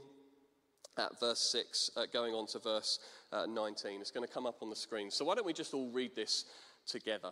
at 0.97 1.19
verse 1.19 1.41
6, 1.51 1.91
uh, 1.97 2.05
going 2.13 2.33
on 2.33 2.47
to 2.47 2.59
verse 2.59 2.99
19. 3.45 3.99
It's 3.99 4.09
going 4.09 4.25
to 4.25 4.33
come 4.33 4.45
up 4.45 4.59
on 4.61 4.69
the 4.69 4.77
screen. 4.77 5.11
So, 5.11 5.25
why 5.25 5.35
don't 5.35 5.45
we 5.45 5.51
just 5.51 5.73
all 5.73 5.89
read 5.89 6.15
this 6.15 6.45
together? 6.87 7.31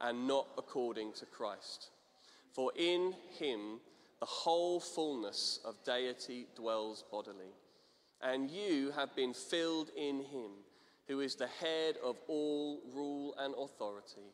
and 0.00 0.26
not 0.26 0.46
according 0.56 1.12
to 1.14 1.26
Christ. 1.26 1.90
For 2.52 2.72
in 2.76 3.14
him 3.38 3.80
the 4.20 4.26
whole 4.26 4.80
fullness 4.80 5.60
of 5.64 5.82
deity 5.84 6.46
dwells 6.56 7.04
bodily, 7.10 7.54
and 8.20 8.50
you 8.50 8.90
have 8.96 9.14
been 9.14 9.32
filled 9.32 9.90
in 9.96 10.16
him, 10.24 10.50
who 11.06 11.20
is 11.20 11.36
the 11.36 11.46
head 11.46 11.96
of 12.04 12.16
all 12.26 12.80
rule 12.92 13.34
and 13.38 13.54
authority. 13.54 14.32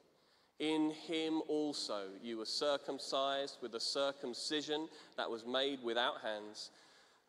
In 0.58 0.90
him 0.90 1.42
also 1.48 2.04
you 2.22 2.38
were 2.38 2.46
circumcised 2.46 3.58
with 3.60 3.74
a 3.74 3.80
circumcision 3.80 4.88
that 5.16 5.30
was 5.30 5.44
made 5.44 5.82
without 5.82 6.20
hands, 6.22 6.70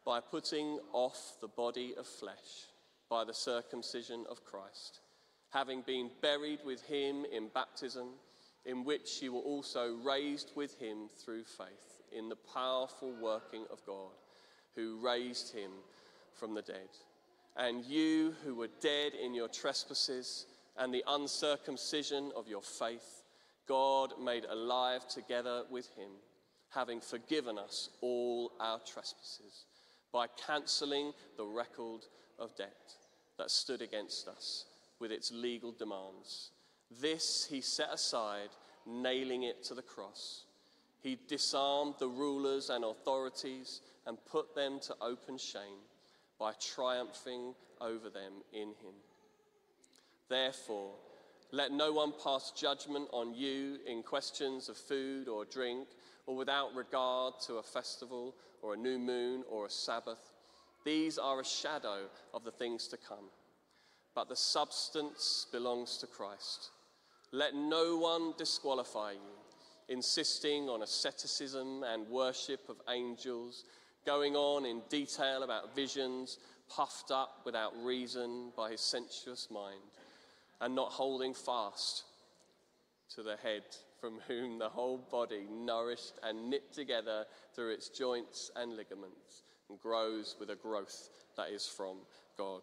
by 0.06 0.20
putting 0.20 0.80
off 0.94 1.38
the 1.42 1.48
body 1.48 1.96
of 1.98 2.06
flesh 2.06 2.70
by 3.10 3.24
the 3.24 3.34
circumcision 3.34 4.24
of 4.30 4.46
Christ, 4.46 5.02
having 5.56 5.82
been 5.84 6.10
buried 6.22 6.60
with 6.66 6.82
him 6.82 7.26
in 7.32 7.48
baptism, 7.54 8.10
in 8.66 8.84
which 8.84 9.22
you 9.22 9.32
were 9.32 9.40
also 9.40 9.96
raised 10.04 10.52
with 10.54 10.78
him 10.82 11.08
through 11.24 11.46
faith 11.46 12.02
in 12.12 12.28
the 12.28 12.36
powerful 12.54 13.14
working 13.22 13.64
of 13.72 13.80
God, 13.86 14.12
who 14.76 15.00
raised 15.02 15.54
him 15.56 15.72
from 16.38 16.54
the 16.54 16.62
dead. 16.62 16.90
And 17.56 17.86
you 17.86 18.36
who 18.44 18.54
were 18.54 18.68
dead 18.82 19.14
in 19.14 19.34
your 19.34 19.48
trespasses, 19.48 20.46
and 20.78 20.94
the 20.94 21.06
uncircumcision 21.08 22.34
of 22.36 22.50
your 22.50 22.62
faith, 22.62 23.24
God 23.66 24.12
made 24.22 24.44
alive 24.44 25.08
together 25.08 25.64
with 25.72 25.88
him, 25.96 26.10
having 26.70 27.00
forgiven 27.00 27.58
us 27.58 27.92
all 28.02 28.52
our 28.60 28.80
trespasses 28.80 29.64
by 30.12 30.28
cancelling 30.46 31.14
the 31.38 31.46
record 31.46 32.02
of 32.40 32.54
debt 32.58 32.94
that 33.38 33.50
stood 33.50 33.82
against 33.82 34.28
us 34.28 34.66
with 35.00 35.12
its 35.12 35.32
legal 35.32 35.72
demands. 35.72 36.52
This 37.02 37.48
he 37.50 37.62
set 37.62 37.94
aside, 37.94 38.50
nailing 38.86 39.44
it 39.44 39.64
to 39.66 39.74
the 39.74 39.82
cross. 39.82 40.46
He 41.02 41.18
disarmed 41.28 41.96
the 42.00 42.08
rulers 42.08 42.70
and 42.70 42.84
authorities 42.84 43.82
and 44.06 44.18
put 44.26 44.56
them 44.56 44.80
to 44.82 44.96
open 45.02 45.38
shame 45.38 45.84
by 46.40 46.54
triumphing 46.60 47.54
over 47.82 48.10
them 48.10 48.34
in 48.54 48.70
him. 48.70 48.96
Therefore, 50.30 50.94
let 51.52 51.72
no 51.72 51.94
one 51.94 52.14
pass 52.24 52.52
judgment 52.52 53.08
on 53.12 53.34
you 53.34 53.78
in 53.86 54.04
questions 54.04 54.68
of 54.68 54.78
food 54.78 55.28
or 55.28 55.46
drink, 55.46 55.88
or 56.26 56.36
without 56.36 56.76
regard 56.76 57.36
to 57.42 57.56
a 57.56 57.64
festival 57.64 58.36
or 58.62 58.74
a 58.74 58.78
new 58.78 58.98
moon 58.98 59.44
or 59.50 59.68
a 59.68 59.70
Sabbath. 59.70 60.34
These 60.84 61.18
are 61.18 61.40
a 61.40 61.46
shadow 61.46 62.10
of 62.34 62.44
the 62.44 62.52
things 62.52 62.88
to 62.88 62.98
come, 62.98 63.26
but 64.16 64.30
the 64.30 64.36
substance 64.36 65.46
belongs 65.52 65.98
to 65.98 66.08
Christ. 66.08 66.72
Let 67.32 67.54
no 67.54 67.98
one 67.98 68.34
disqualify 68.38 69.12
you, 69.12 69.20
insisting 69.90 70.70
on 70.70 70.82
asceticism 70.82 71.84
and 71.84 72.08
worship 72.08 72.70
of 72.70 72.78
angels, 72.90 73.66
going 74.06 74.36
on 74.36 74.66
in 74.66 74.82
detail 74.90 75.44
about 75.44 75.76
visions, 75.76 76.40
puffed 76.70 77.12
up 77.12 77.42
without 77.46 77.74
reason 77.84 78.52
by 78.56 78.72
his 78.72 78.82
sensuous 78.82 79.50
mind 79.52 79.82
and 80.62 80.74
not 80.74 80.92
holding 80.92 81.34
fast 81.34 82.06
to 83.14 83.22
the 83.22 83.36
head, 83.38 83.64
from 84.00 84.20
whom 84.28 84.58
the 84.58 84.70
whole 84.70 84.98
body, 84.98 85.46
nourished 85.52 86.14
and 86.24 86.50
knit 86.50 86.74
together 86.74 87.26
through 87.54 87.72
its 87.72 87.90
joints 87.90 88.50
and 88.56 88.76
ligaments, 88.76 89.44
grows 89.82 90.36
with 90.40 90.50
a 90.50 90.56
growth 90.56 91.10
that 91.36 91.50
is 91.50 91.68
from 91.68 91.98
God. 92.38 92.62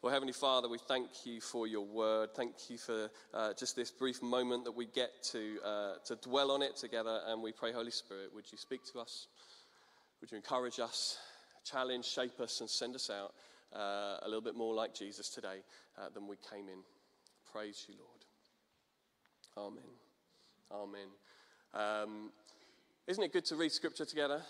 Well, 0.00 0.12
Heavenly 0.12 0.32
Father, 0.32 0.68
we 0.68 0.78
thank 0.78 1.08
you 1.26 1.40
for 1.40 1.66
your 1.66 1.84
word. 1.84 2.28
Thank 2.36 2.70
you 2.70 2.78
for 2.78 3.10
uh, 3.34 3.52
just 3.58 3.74
this 3.74 3.90
brief 3.90 4.22
moment 4.22 4.64
that 4.64 4.70
we 4.70 4.86
get 4.86 5.10
to, 5.32 5.58
uh, 5.64 5.92
to 6.04 6.14
dwell 6.14 6.52
on 6.52 6.62
it 6.62 6.76
together. 6.76 7.20
And 7.26 7.42
we 7.42 7.50
pray, 7.50 7.72
Holy 7.72 7.90
Spirit, 7.90 8.32
would 8.32 8.44
you 8.52 8.58
speak 8.58 8.84
to 8.92 9.00
us? 9.00 9.26
Would 10.20 10.30
you 10.30 10.36
encourage 10.36 10.78
us, 10.78 11.18
challenge, 11.64 12.04
shape 12.04 12.38
us, 12.38 12.60
and 12.60 12.70
send 12.70 12.94
us 12.94 13.10
out 13.10 13.34
uh, 13.74 14.18
a 14.22 14.26
little 14.26 14.40
bit 14.40 14.54
more 14.54 14.72
like 14.72 14.94
Jesus 14.94 15.30
today 15.30 15.64
uh, 16.00 16.10
than 16.14 16.28
we 16.28 16.36
came 16.48 16.68
in? 16.68 16.78
Praise 17.52 17.84
you, 17.88 17.96
Lord. 17.98 19.72
Amen. 19.72 19.82
Amen. 20.70 21.08
Um, 21.74 22.30
isn't 23.08 23.24
it 23.24 23.32
good 23.32 23.46
to 23.46 23.56
read 23.56 23.72
scripture 23.72 24.04
together? 24.04 24.42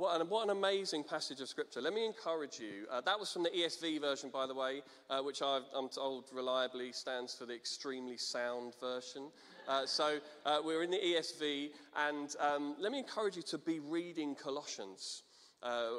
What 0.00 0.18
an, 0.18 0.28
what 0.30 0.44
an 0.44 0.56
amazing 0.56 1.04
passage 1.04 1.42
of 1.42 1.48
scripture. 1.50 1.82
Let 1.82 1.92
me 1.92 2.06
encourage 2.06 2.58
you. 2.58 2.86
Uh, 2.90 3.02
that 3.02 3.20
was 3.20 3.30
from 3.30 3.42
the 3.42 3.50
ESV 3.50 4.00
version, 4.00 4.30
by 4.30 4.46
the 4.46 4.54
way, 4.54 4.80
uh, 5.10 5.20
which 5.20 5.42
i 5.42 5.60
am 5.76 5.90
told 5.90 6.24
reliably 6.32 6.90
stands 6.90 7.34
for 7.34 7.44
the 7.44 7.54
extremely 7.54 8.16
sound 8.16 8.72
version. 8.80 9.28
Uh, 9.68 9.84
so 9.84 10.16
uh, 10.46 10.60
we're 10.64 10.84
in 10.84 10.90
the 10.90 10.96
ESV, 10.96 11.72
and 12.08 12.34
um, 12.40 12.76
let 12.80 12.92
me 12.92 12.98
encourage 12.98 13.36
you 13.36 13.42
to 13.42 13.58
be 13.58 13.78
reading 13.78 14.34
Colossians. 14.34 15.22
Uh, 15.62 15.90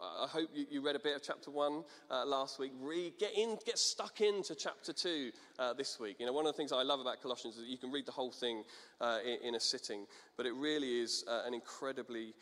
I 0.00 0.26
hope 0.28 0.48
you, 0.54 0.64
you, 0.70 0.80
read 0.80 0.96
a 0.96 0.98
bit 0.98 1.14
of 1.14 1.22
chapter 1.22 1.50
one 1.50 1.84
uh, 2.10 2.24
last 2.24 2.58
week. 2.58 2.72
Read, 2.80 3.18
get 3.18 3.36
in, 3.36 3.58
get 3.66 3.78
stuck 3.78 4.22
into 4.22 4.54
chapter 4.54 4.94
two 4.94 5.30
uh, 5.58 5.74
this 5.74 6.00
week. 6.00 6.16
You 6.18 6.24
know, 6.24 6.32
one 6.32 6.46
of 6.46 6.52
the 6.54 6.56
things 6.56 6.72
I 6.72 6.82
love 6.82 7.00
about 7.00 7.20
Colossians 7.20 7.56
is 7.56 7.60
that 7.60 7.68
you 7.68 7.76
can 7.76 7.92
read 7.92 8.06
the 8.06 8.12
whole 8.12 8.32
thing 8.32 8.64
uh, 9.02 9.18
in, 9.22 9.48
in, 9.48 9.54
a 9.56 9.60
sitting, 9.60 10.06
but 10.38 10.46
it 10.46 10.54
really 10.54 11.02
is 11.02 11.26
uh, 11.28 11.42
an 11.46 11.52
incredibly 11.52 12.32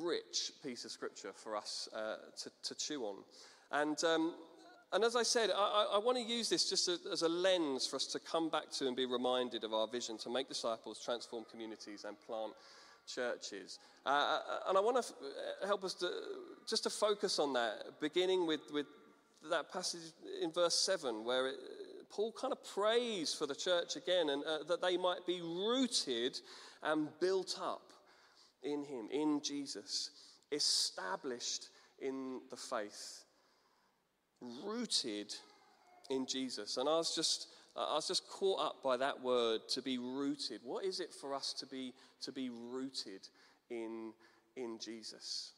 rich 0.00 0.52
piece 0.62 0.84
of 0.84 0.90
scripture 0.90 1.32
for 1.34 1.56
us 1.56 1.88
uh, 1.94 2.16
to, 2.42 2.50
to, 2.62 2.74
chew 2.74 3.02
on. 3.04 3.16
And 3.72 4.02
um, 4.04 4.34
and 4.92 5.04
as 5.04 5.14
I 5.14 5.22
said, 5.22 5.50
I, 5.54 5.86
I, 5.94 5.98
want 5.98 6.18
to 6.18 6.24
use 6.24 6.48
this 6.48 6.68
just 6.68 6.88
as 6.88 7.22
a 7.22 7.28
lens 7.28 7.86
for 7.86 7.94
us 7.94 8.06
to 8.06 8.18
come 8.18 8.48
back 8.48 8.70
to 8.72 8.88
and 8.88 8.96
be 8.96 9.06
reminded 9.06 9.62
of 9.62 9.72
our 9.72 9.86
vision 9.86 10.18
to 10.18 10.30
make 10.30 10.48
disciples, 10.48 11.00
transform 11.02 11.44
communities, 11.48 12.04
and 12.04 12.16
plant 12.26 12.54
churches. 13.06 13.78
Uh, 14.04 14.08
uh, 14.08 14.40
and 14.68 14.76
I 14.76 14.80
want 14.80 14.96
to 14.96 15.12
f- 15.12 15.12
uh, 15.62 15.66
help 15.66 15.84
us 15.84 15.94
to, 15.94 16.10
just 16.68 16.82
to 16.84 16.90
focus 16.90 17.38
on 17.38 17.52
that, 17.52 18.00
beginning 18.00 18.48
with, 18.48 18.60
with 18.72 18.86
that 19.48 19.72
passage 19.72 20.00
in 20.42 20.50
verse 20.50 20.74
7, 20.74 21.24
where 21.24 21.48
it, 21.48 21.56
Paul 22.10 22.32
kind 22.32 22.52
of 22.52 22.58
prays 22.64 23.32
for 23.32 23.46
the 23.46 23.54
church 23.54 23.94
again 23.94 24.30
and 24.30 24.42
uh, 24.44 24.64
that 24.68 24.82
they 24.82 24.96
might 24.96 25.24
be 25.24 25.40
rooted 25.40 26.40
and 26.82 27.08
built 27.20 27.58
up 27.62 27.89
in 28.62 28.84
Him, 28.84 29.08
in 29.10 29.40
Jesus, 29.42 30.10
established 30.52 31.68
in 31.98 32.40
the 32.50 32.56
faith, 32.56 33.24
rooted 34.40 35.34
in 36.08 36.26
Jesus. 36.26 36.76
And 36.76 36.88
I 36.88 36.96
was 36.96 37.14
just 37.14 37.48
I 37.76 37.94
was 37.94 38.08
just 38.08 38.28
caught 38.28 38.60
up 38.60 38.82
by 38.82 38.96
that 38.96 39.22
word 39.22 39.62
to 39.70 39.82
be 39.82 39.98
rooted. 39.98 40.60
What 40.64 40.84
is 40.84 41.00
it 41.00 41.14
for 41.14 41.34
us 41.34 41.52
to 41.54 41.66
be, 41.66 41.94
to 42.22 42.32
be 42.32 42.50
rooted 42.50 43.28
in, 43.70 44.12
in 44.56 44.78
Jesus? 44.78 45.52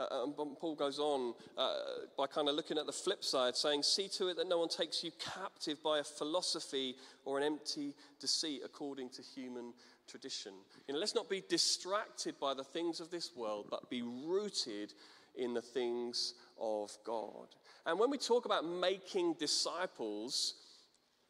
Uh, 0.00 0.24
and 0.24 0.34
Paul 0.34 0.74
goes 0.74 0.98
on 0.98 1.34
uh, 1.58 1.74
by 2.16 2.26
kind 2.26 2.48
of 2.48 2.54
looking 2.54 2.78
at 2.78 2.86
the 2.86 2.92
flip 2.92 3.22
side, 3.22 3.54
saying, 3.54 3.82
See 3.82 4.08
to 4.16 4.28
it 4.28 4.36
that 4.38 4.48
no 4.48 4.58
one 4.58 4.68
takes 4.68 5.04
you 5.04 5.10
captive 5.18 5.82
by 5.82 5.98
a 5.98 6.04
philosophy 6.04 6.96
or 7.24 7.36
an 7.38 7.44
empty 7.44 7.94
deceit 8.18 8.62
according 8.64 9.10
to 9.10 9.22
human 9.22 9.74
tradition. 10.08 10.52
You 10.88 10.94
know, 10.94 11.00
let's 11.00 11.14
not 11.14 11.28
be 11.28 11.42
distracted 11.48 12.40
by 12.40 12.54
the 12.54 12.64
things 12.64 13.00
of 13.00 13.10
this 13.10 13.32
world, 13.36 13.66
but 13.70 13.90
be 13.90 14.02
rooted 14.02 14.94
in 15.36 15.52
the 15.52 15.62
things 15.62 16.34
of 16.58 16.96
God. 17.04 17.48
And 17.84 17.98
when 17.98 18.10
we 18.10 18.18
talk 18.18 18.46
about 18.46 18.64
making 18.64 19.34
disciples, 19.38 20.54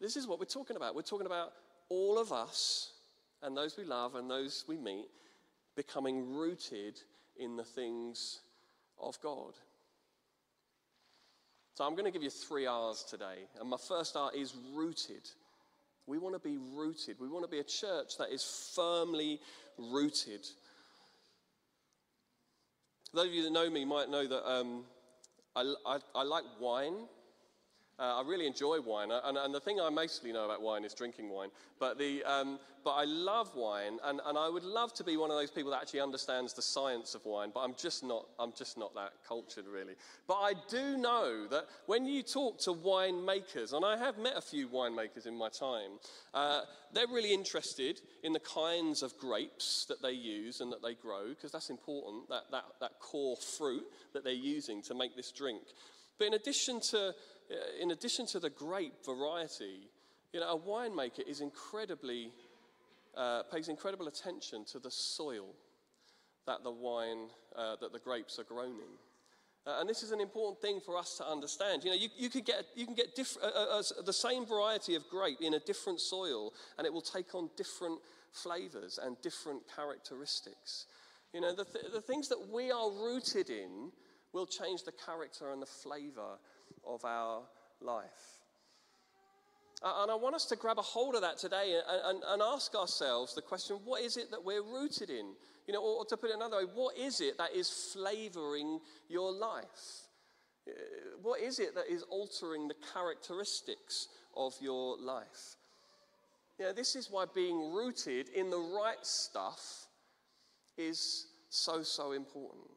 this 0.00 0.16
is 0.16 0.26
what 0.26 0.38
we're 0.38 0.44
talking 0.44 0.76
about. 0.76 0.94
We're 0.94 1.02
talking 1.02 1.26
about 1.26 1.52
all 1.88 2.18
of 2.18 2.32
us 2.32 2.92
and 3.42 3.56
those 3.56 3.76
we 3.76 3.84
love 3.84 4.14
and 4.14 4.30
those 4.30 4.64
we 4.68 4.76
meet 4.76 5.06
becoming 5.76 6.34
rooted 6.34 7.00
in 7.36 7.56
the 7.56 7.64
things 7.64 8.40
of 9.02 9.20
God. 9.20 9.54
So 11.74 11.84
I'm 11.84 11.92
going 11.92 12.04
to 12.04 12.10
give 12.10 12.22
you 12.22 12.30
three 12.30 12.66
R's 12.66 13.04
today. 13.04 13.46
And 13.58 13.70
my 13.70 13.76
first 13.76 14.16
R 14.16 14.30
is 14.34 14.54
rooted. 14.74 15.28
We 16.06 16.18
want 16.18 16.34
to 16.34 16.40
be 16.40 16.58
rooted. 16.74 17.16
We 17.20 17.28
want 17.28 17.44
to 17.44 17.50
be 17.50 17.60
a 17.60 17.64
church 17.64 18.18
that 18.18 18.30
is 18.30 18.72
firmly 18.74 19.40
rooted. 19.78 20.46
Those 23.14 23.26
of 23.26 23.32
you 23.32 23.42
that 23.44 23.52
know 23.52 23.70
me 23.70 23.84
might 23.84 24.10
know 24.10 24.26
that 24.26 24.46
um, 24.46 24.84
I, 25.56 25.72
I, 25.86 25.98
I, 26.14 26.22
like 26.22 26.44
wine. 26.60 26.94
Uh, 28.00 28.22
I 28.24 28.26
really 28.26 28.46
enjoy 28.46 28.80
wine, 28.80 29.10
and, 29.10 29.36
and, 29.36 29.54
the 29.54 29.60
thing 29.60 29.78
I 29.78 29.90
mostly 29.90 30.32
know 30.32 30.46
about 30.46 30.62
wine 30.62 30.84
is 30.86 30.94
drinking 30.94 31.28
wine. 31.28 31.50
But, 31.78 31.98
the, 31.98 32.24
um, 32.24 32.58
but 32.82 32.92
I 32.92 33.04
love 33.04 33.54
wine, 33.54 33.98
and, 34.02 34.22
and 34.24 34.38
I 34.38 34.48
would 34.48 34.64
love 34.64 34.94
to 34.94 35.04
be 35.04 35.18
one 35.18 35.30
of 35.30 35.36
those 35.36 35.50
people 35.50 35.70
that 35.72 35.82
actually 35.82 36.00
understands 36.00 36.54
the 36.54 36.62
science 36.62 37.14
of 37.14 37.26
wine, 37.26 37.50
but 37.52 37.60
I'm 37.60 37.74
just 37.76 38.02
not, 38.02 38.26
I'm 38.38 38.52
just 38.56 38.78
not 38.78 38.94
that 38.94 39.12
cultured, 39.28 39.66
really. 39.66 39.96
But 40.26 40.36
I 40.36 40.54
do 40.70 40.96
know 40.96 41.46
that 41.48 41.66
when 41.84 42.06
you 42.06 42.22
talk 42.22 42.58
to 42.60 42.72
winemakers, 42.72 43.74
and 43.74 43.84
I 43.84 43.98
have 43.98 44.16
met 44.16 44.32
a 44.34 44.40
few 44.40 44.66
winemakers 44.66 45.26
in 45.26 45.36
my 45.36 45.50
time, 45.50 45.98
uh, 46.32 46.62
they're 46.94 47.06
really 47.06 47.34
interested 47.34 48.00
in 48.22 48.32
the 48.32 48.40
kinds 48.40 49.02
of 49.02 49.18
grapes 49.18 49.84
that 49.90 50.00
they 50.00 50.12
use 50.12 50.62
and 50.62 50.72
that 50.72 50.82
they 50.82 50.94
grow, 50.94 51.28
because 51.28 51.52
that's 51.52 51.68
important, 51.68 52.30
that, 52.30 52.44
that, 52.50 52.64
that 52.80 52.98
core 52.98 53.36
fruit 53.36 53.84
that 54.14 54.24
they're 54.24 54.32
using 54.32 54.80
to 54.84 54.94
make 54.94 55.14
this 55.14 55.30
drink. 55.32 55.60
But 56.20 56.28
in 56.28 56.34
addition 56.34 56.80
to 56.90 57.14
in 57.80 57.90
addition 57.90 58.26
to 58.26 58.40
the 58.40 58.50
grape 58.50 59.04
variety, 59.04 59.88
you 60.32 60.40
know, 60.40 60.52
a 60.52 60.58
winemaker 60.58 61.26
is 61.26 61.40
incredibly, 61.40 62.32
uh, 63.16 63.42
pays 63.52 63.68
incredible 63.68 64.08
attention 64.08 64.64
to 64.66 64.78
the 64.78 64.90
soil 64.90 65.46
that 66.46 66.62
the 66.62 66.70
wine, 66.70 67.28
uh, 67.56 67.76
that 67.80 67.92
the 67.92 67.98
grapes 67.98 68.38
are 68.38 68.44
grown 68.44 68.74
in. 68.74 68.96
Uh, 69.66 69.80
and 69.80 69.88
this 69.88 70.02
is 70.02 70.10
an 70.10 70.20
important 70.20 70.60
thing 70.60 70.80
for 70.80 70.96
us 70.96 71.16
to 71.18 71.26
understand. 71.26 71.84
You 71.84 71.90
know, 71.90 71.96
you, 71.96 72.08
you 72.16 72.30
can 72.30 72.42
get, 72.42 72.64
you 72.74 72.86
can 72.86 72.94
get 72.94 73.14
diff- 73.14 73.36
uh, 73.42 73.46
uh, 73.46 73.82
the 74.06 74.12
same 74.12 74.46
variety 74.46 74.94
of 74.94 75.06
grape 75.08 75.38
in 75.40 75.54
a 75.54 75.58
different 75.60 76.00
soil, 76.00 76.54
and 76.78 76.86
it 76.86 76.92
will 76.92 77.02
take 77.02 77.34
on 77.34 77.50
different 77.56 78.00
flavors 78.32 78.98
and 79.02 79.20
different 79.20 79.62
characteristics. 79.74 80.86
You 81.34 81.42
know, 81.42 81.54
the, 81.54 81.64
th- 81.64 81.92
the 81.92 82.00
things 82.00 82.28
that 82.28 82.48
we 82.50 82.70
are 82.70 82.90
rooted 82.90 83.50
in 83.50 83.92
will 84.32 84.46
change 84.46 84.84
the 84.84 84.92
character 84.92 85.52
and 85.52 85.60
the 85.60 85.66
flavor 85.66 86.38
of 86.86 87.04
our 87.04 87.42
life. 87.80 88.40
And 89.82 90.10
I 90.10 90.14
want 90.14 90.34
us 90.34 90.44
to 90.46 90.56
grab 90.56 90.78
a 90.78 90.82
hold 90.82 91.14
of 91.14 91.22
that 91.22 91.38
today 91.38 91.80
and, 91.88 92.16
and, 92.16 92.24
and, 92.26 92.42
ask 92.42 92.74
ourselves 92.74 93.34
the 93.34 93.40
question 93.40 93.76
what 93.84 94.02
is 94.02 94.18
it 94.18 94.30
that 94.30 94.44
we're 94.44 94.62
rooted 94.62 95.08
in? 95.08 95.32
You 95.66 95.72
know, 95.72 95.82
or, 95.82 96.04
to 96.04 96.18
put 96.18 96.28
it 96.30 96.36
another 96.36 96.58
way, 96.58 96.64
what 96.74 96.98
is 96.98 97.22
it 97.22 97.38
that 97.38 97.54
is 97.54 97.70
flavoring 97.94 98.80
your 99.08 99.32
life? 99.32 100.08
Uh, 100.68 100.72
what 101.22 101.40
is 101.40 101.58
it 101.60 101.74
that 101.74 101.90
is 101.90 102.02
altering 102.10 102.68
the 102.68 102.74
characteristics 102.92 104.08
of 104.36 104.52
your 104.60 104.98
life? 104.98 105.56
You 106.58 106.66
know, 106.66 106.72
this 106.74 106.94
is 106.94 107.08
why 107.10 107.24
being 107.34 107.72
rooted 107.72 108.28
in 108.28 108.50
the 108.50 108.58
right 108.58 109.02
stuff 109.02 109.86
is 110.76 111.28
so, 111.48 111.82
so 111.82 112.12
important. 112.12 112.68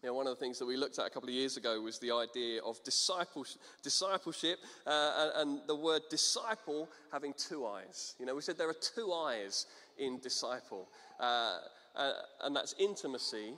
You 0.00 0.08
know, 0.08 0.14
one 0.14 0.26
of 0.26 0.36
the 0.36 0.42
things 0.42 0.58
that 0.58 0.64
we 0.64 0.76
looked 0.76 0.98
at 0.98 1.06
a 1.06 1.10
couple 1.10 1.28
of 1.28 1.34
years 1.34 1.56
ago 1.56 1.80
was 1.80 1.98
the 1.98 2.12
idea 2.12 2.62
of 2.62 2.82
discipleship 2.82 4.58
uh, 4.86 5.30
and 5.36 5.60
the 5.66 5.76
word 5.76 6.02
disciple 6.08 6.88
having 7.12 7.34
two 7.36 7.66
eyes. 7.66 8.14
You 8.18 8.24
know, 8.24 8.34
we 8.34 8.40
said 8.40 8.56
there 8.56 8.70
are 8.70 8.74
two 8.94 9.12
eyes 9.12 9.66
in 9.98 10.18
disciple, 10.20 10.88
uh, 11.20 11.58
uh, 11.94 12.12
and 12.42 12.56
that's 12.56 12.74
intimacy 12.78 13.52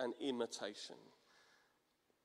and 0.00 0.14
imitation. 0.20 0.96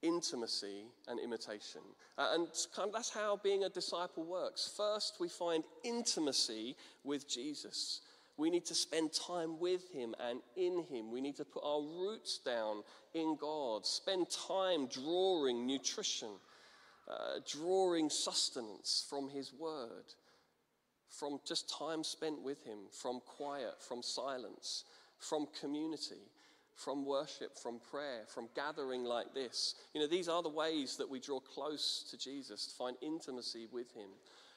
Intimacy 0.02 0.86
and 1.08 1.20
imitation. 1.20 1.82
Uh, 2.18 2.30
and 2.34 2.48
kind 2.74 2.88
of 2.88 2.94
that's 2.94 3.12
how 3.14 3.40
being 3.44 3.66
a 3.66 3.70
disciple 3.70 4.24
works. 4.24 4.74
First, 4.76 5.18
we 5.20 5.28
find 5.28 5.64
intimacy 5.84 6.76
with 7.04 7.30
Jesus. 7.30 8.02
We 8.42 8.50
need 8.50 8.66
to 8.66 8.76
spend 8.76 9.14
time 9.14 9.60
with 9.60 9.92
Him 9.94 10.16
and 10.20 10.40
in 10.56 10.84
Him. 10.90 11.12
We 11.12 11.22
need 11.22 11.36
to 11.36 11.46
put 11.46 11.64
our 11.64 11.80
roots 11.80 12.40
down 12.44 12.82
in 13.14 13.38
God, 13.40 13.86
spend 13.86 14.32
time 14.32 14.88
drawing 14.88 15.68
nutrition, 15.68 16.32
uh, 17.08 17.40
drawing 17.48 18.10
sustenance 18.10 19.06
from 19.08 19.30
His 19.30 19.54
Word, 19.54 20.16
from 21.08 21.40
just 21.48 21.70
time 21.70 22.04
spent 22.04 22.42
with 22.42 22.64
Him, 22.66 22.80
from 22.92 23.20
quiet, 23.28 23.76
from 23.80 24.02
silence, 24.02 24.86
from 25.20 25.48
community. 25.60 26.26
From 26.74 27.06
worship, 27.06 27.60
from 27.60 27.80
prayer, 27.92 28.24
from 28.28 28.48
gathering 28.56 29.04
like 29.04 29.36
this. 29.36 29.76
You 29.94 30.02
know, 30.02 30.08
these 30.08 30.28
are 30.28 30.42
the 30.42 30.50
ways 30.50 30.98
that 30.98 31.08
we 31.08 31.20
draw 31.20 31.40
close 31.40 32.08
to 32.10 32.18
Jesus, 32.18 32.66
to 32.66 32.74
find 32.74 32.98
intimacy 33.02 33.68
with 33.72 33.94
Him. 33.94 34.10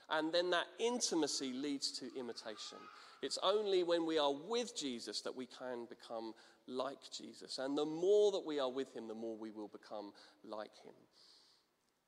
And 0.09 0.33
then 0.33 0.49
that 0.51 0.67
intimacy 0.79 1.53
leads 1.53 1.91
to 1.99 2.07
imitation. 2.19 2.79
It's 3.25 3.39
only 3.43 3.83
when 3.83 4.07
we 4.07 4.19
are 4.19 4.33
with 4.33 4.77
Jesus 4.77 5.23
that 5.23 5.35
we 5.35 5.47
can 5.47 5.87
become 5.89 6.35
like 6.67 6.99
Jesus. 7.17 7.59
And 7.59 7.77
the 7.77 7.85
more 7.85 8.33
that 8.33 8.45
we 8.45 8.61
are 8.61 8.71
with 8.71 8.95
him, 8.95 9.09
the 9.09 9.15
more 9.15 9.37
we 9.37 9.51
will 9.51 9.69
become 9.69 10.13
like 10.45 10.77
him. 10.85 10.95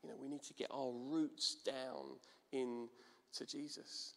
You 0.02 0.10
know, 0.10 0.16
we 0.20 0.28
need 0.28 0.42
to 0.42 0.54
get 0.54 0.68
our 0.70 0.92
roots 0.92 1.56
down 1.64 2.18
into 2.52 3.46
Jesus. 3.46 4.14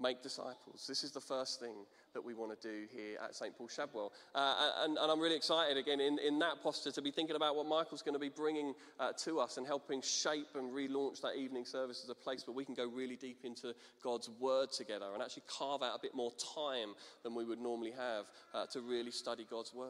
Make 0.00 0.22
disciples. 0.22 0.86
This 0.88 1.04
is 1.04 1.12
the 1.12 1.20
first 1.20 1.60
thing 1.60 1.74
that 2.14 2.24
we 2.24 2.34
want 2.34 2.58
to 2.60 2.68
do 2.68 2.86
here 2.92 3.18
at 3.22 3.34
St. 3.34 3.56
Paul 3.56 3.68
Shadwell. 3.68 4.12
Uh, 4.34 4.70
and, 4.84 4.98
and, 4.98 5.10
I'm 5.10 5.20
really 5.20 5.36
excited 5.36 5.76
again 5.76 6.00
in, 6.00 6.18
in 6.18 6.38
that 6.40 6.62
posture 6.62 6.90
to 6.92 7.02
be 7.02 7.10
thinking 7.10 7.36
about 7.36 7.56
what 7.56 7.66
Michael's 7.66 8.02
going 8.02 8.14
to 8.14 8.20
be 8.20 8.28
bringing 8.28 8.74
uh, 9.00 9.12
to 9.24 9.40
us 9.40 9.56
and 9.56 9.66
helping 9.66 10.02
shape 10.02 10.48
and 10.54 10.72
relaunch 10.72 11.20
that 11.22 11.36
evening 11.36 11.64
service 11.64 12.02
as 12.02 12.10
a 12.10 12.14
place 12.14 12.46
where 12.46 12.54
we 12.54 12.64
can 12.64 12.74
go 12.74 12.86
really 12.86 13.16
deep 13.16 13.44
into 13.44 13.74
God's 14.02 14.30
Word 14.40 14.72
together 14.72 15.06
and 15.12 15.22
actually 15.22 15.44
carve 15.46 15.82
out 15.82 15.96
a 15.96 16.00
bit 16.00 16.14
more 16.14 16.32
time 16.54 16.94
than 17.22 17.34
we 17.34 17.44
would 17.44 17.60
normally 17.60 17.92
have 17.92 18.26
uh, 18.54 18.66
to 18.66 18.80
really 18.80 19.10
study 19.10 19.46
God's 19.48 19.72
Word. 19.74 19.88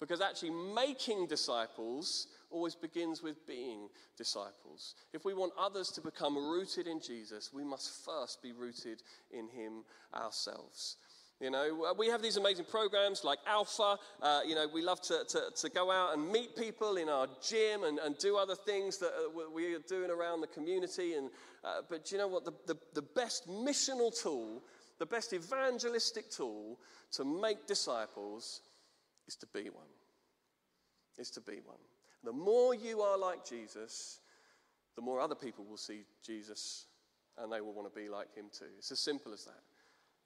Because 0.00 0.22
actually, 0.22 0.50
making 0.50 1.26
disciples 1.26 2.28
always 2.50 2.74
begins 2.74 3.22
with 3.22 3.46
being 3.46 3.88
disciples. 4.16 4.94
If 5.12 5.24
we 5.24 5.34
want 5.34 5.52
others 5.58 5.88
to 5.90 6.00
become 6.00 6.36
rooted 6.36 6.86
in 6.86 7.00
Jesus, 7.00 7.52
we 7.52 7.64
must 7.64 8.04
first 8.04 8.42
be 8.42 8.52
rooted 8.52 9.02
in 9.30 9.48
Him 9.48 9.84
ourselves. 10.14 10.96
You 11.40 11.50
know, 11.50 11.86
uh, 11.86 11.94
we 11.94 12.08
have 12.08 12.20
these 12.20 12.36
amazing 12.36 12.66
programs 12.66 13.24
like 13.24 13.38
Alpha. 13.46 13.96
Uh, 14.20 14.40
you 14.46 14.54
know, 14.54 14.66
we 14.72 14.82
love 14.82 15.00
to, 15.02 15.24
to, 15.26 15.44
to, 15.56 15.70
go 15.70 15.90
out 15.90 16.12
and 16.12 16.30
meet 16.30 16.54
people 16.54 16.98
in 16.98 17.08
our 17.08 17.28
gym 17.42 17.84
and, 17.84 17.98
and 17.98 18.18
do 18.18 18.36
other 18.36 18.54
things 18.54 18.98
that 18.98 19.08
uh, 19.08 19.50
we 19.50 19.74
are 19.74 19.78
doing 19.78 20.10
around 20.10 20.42
the 20.42 20.46
community. 20.48 21.14
And, 21.14 21.30
uh, 21.64 21.80
but 21.88 22.12
you 22.12 22.18
know 22.18 22.28
what? 22.28 22.44
The, 22.44 22.52
the, 22.66 22.76
the 22.92 23.02
best 23.02 23.48
missional 23.48 24.12
tool, 24.22 24.62
the 24.98 25.06
best 25.06 25.32
evangelistic 25.32 26.30
tool 26.30 26.78
to 27.12 27.24
make 27.24 27.66
disciples 27.66 28.60
is 29.26 29.34
to 29.36 29.46
be 29.46 29.70
one. 29.70 29.86
Is 31.16 31.30
to 31.30 31.40
be 31.40 31.60
one. 31.64 31.78
The 32.22 32.32
more 32.32 32.74
you 32.74 33.00
are 33.00 33.16
like 33.16 33.46
Jesus, 33.46 34.20
the 34.94 35.00
more 35.00 35.20
other 35.20 35.34
people 35.34 35.64
will 35.64 35.78
see 35.78 36.02
Jesus 36.22 36.84
and 37.38 37.50
they 37.50 37.62
will 37.62 37.72
want 37.72 37.92
to 37.92 37.98
be 37.98 38.10
like 38.10 38.34
him 38.34 38.46
too. 38.52 38.66
It's 38.76 38.92
as 38.92 39.00
simple 39.00 39.32
as 39.32 39.44
that. 39.46 39.69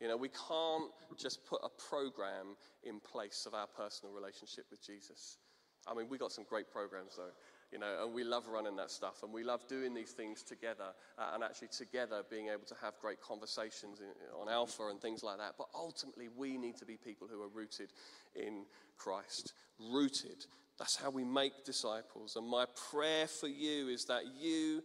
You 0.00 0.08
know, 0.08 0.16
we 0.16 0.28
can't 0.28 0.90
just 1.18 1.46
put 1.46 1.60
a 1.62 1.68
program 1.88 2.56
in 2.82 3.00
place 3.00 3.46
of 3.46 3.54
our 3.54 3.66
personal 3.66 4.14
relationship 4.14 4.66
with 4.70 4.84
Jesus. 4.84 5.38
I 5.86 5.94
mean, 5.94 6.08
we 6.08 6.18
got 6.18 6.32
some 6.32 6.44
great 6.48 6.70
programs 6.70 7.16
though, 7.16 7.32
you 7.70 7.78
know, 7.78 8.04
and 8.04 8.14
we 8.14 8.24
love 8.24 8.48
running 8.48 8.76
that 8.76 8.90
stuff 8.90 9.22
and 9.22 9.32
we 9.32 9.44
love 9.44 9.66
doing 9.68 9.94
these 9.94 10.12
things 10.12 10.42
together 10.42 10.94
uh, 11.18 11.30
and 11.34 11.44
actually 11.44 11.68
together 11.68 12.22
being 12.30 12.48
able 12.48 12.64
to 12.66 12.74
have 12.82 12.94
great 13.00 13.20
conversations 13.20 14.00
in, 14.00 14.06
on 14.40 14.48
Alpha 14.48 14.88
and 14.88 15.00
things 15.00 15.22
like 15.22 15.38
that. 15.38 15.54
But 15.58 15.68
ultimately, 15.74 16.28
we 16.34 16.56
need 16.56 16.76
to 16.78 16.86
be 16.86 16.96
people 16.96 17.28
who 17.30 17.42
are 17.42 17.48
rooted 17.48 17.92
in 18.34 18.64
Christ. 18.96 19.52
Rooted. 19.78 20.46
That's 20.78 20.96
how 20.96 21.10
we 21.10 21.24
make 21.24 21.64
disciples. 21.64 22.36
And 22.36 22.48
my 22.48 22.64
prayer 22.90 23.26
for 23.26 23.48
you 23.48 23.88
is 23.88 24.06
that 24.06 24.22
you 24.40 24.82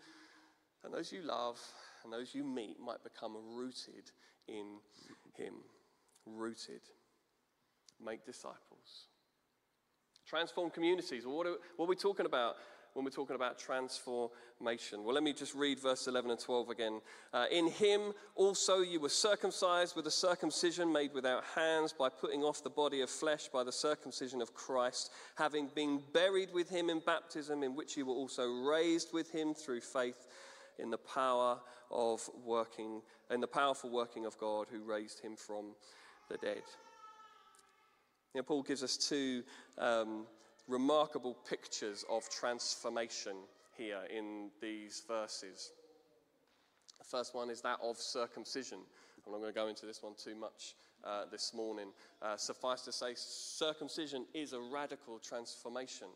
and 0.83 0.93
those 0.93 1.11
you 1.11 1.21
love 1.21 1.59
and 2.03 2.13
those 2.13 2.35
you 2.35 2.43
meet 2.43 2.79
might 2.79 3.03
become 3.03 3.35
rooted 3.55 4.11
in 4.49 4.79
Him. 5.35 5.53
Rooted. 6.25 6.81
Make 8.03 8.25
disciples. 8.25 9.07
Transform 10.27 10.69
communities. 10.69 11.25
What 11.25 11.47
are, 11.47 11.55
what 11.75 11.85
are 11.85 11.89
we 11.89 11.95
talking 11.95 12.25
about 12.25 12.55
when 12.93 13.03
we're 13.03 13.11
talking 13.11 13.35
about 13.35 13.57
transformation? 13.57 15.03
Well, 15.03 15.13
let 15.13 15.23
me 15.23 15.33
just 15.33 15.55
read 15.55 15.79
verse 15.79 16.07
11 16.07 16.31
and 16.31 16.39
12 16.39 16.69
again. 16.69 17.01
Uh, 17.33 17.45
in 17.51 17.67
him 17.67 18.13
also 18.35 18.81
you 18.81 18.99
were 18.99 19.09
circumcised 19.09 19.95
with 19.95 20.05
a 20.07 20.11
circumcision 20.11 20.93
made 20.93 21.13
without 21.13 21.43
hands 21.55 21.93
by 21.93 22.09
putting 22.09 22.43
off 22.43 22.63
the 22.63 22.69
body 22.69 23.01
of 23.01 23.09
flesh 23.09 23.47
by 23.47 23.63
the 23.63 23.71
circumcision 23.71 24.41
of 24.41 24.53
Christ, 24.53 25.11
having 25.35 25.67
been 25.73 26.01
buried 26.13 26.53
with 26.53 26.69
him 26.69 26.89
in 26.89 26.99
baptism, 26.99 27.63
in 27.63 27.75
which 27.75 27.97
you 27.97 28.05
were 28.05 28.13
also 28.13 28.47
raised 28.47 29.13
with 29.13 29.31
him 29.31 29.53
through 29.53 29.81
faith 29.81 30.27
in 30.79 30.89
the 30.89 30.97
power 30.97 31.59
of 31.91 32.29
working, 32.45 33.01
in 33.31 33.41
the 33.41 33.47
powerful 33.47 33.89
working 33.89 34.25
of 34.25 34.37
God 34.37 34.67
who 34.71 34.83
raised 34.83 35.19
him 35.19 35.35
from 35.35 35.75
the 36.29 36.37
dead. 36.37 36.63
Know, 38.35 38.43
Paul 38.43 38.63
gives 38.63 38.83
us 38.83 38.95
two 38.95 39.43
um, 39.77 40.27
remarkable 40.67 41.35
pictures 41.49 42.05
of 42.09 42.29
transformation 42.29 43.37
here 43.75 44.01
in 44.15 44.51
these 44.61 45.03
verses. 45.07 45.71
The 46.99 47.05
first 47.05 47.33
one 47.33 47.49
is 47.49 47.61
that 47.61 47.79
of 47.83 47.97
circumcision. 47.97 48.79
I'm 49.25 49.31
not 49.31 49.41
going 49.41 49.53
to 49.53 49.59
go 49.59 49.67
into 49.67 49.85
this 49.85 50.03
one 50.03 50.13
too 50.15 50.35
much 50.35 50.75
uh, 51.03 51.23
this 51.31 51.53
morning. 51.53 51.87
Uh, 52.21 52.37
suffice 52.37 52.81
to 52.81 52.91
say, 52.91 53.13
circumcision 53.15 54.25
is 54.33 54.53
a 54.53 54.59
radical 54.59 55.17
transformation. 55.17 56.07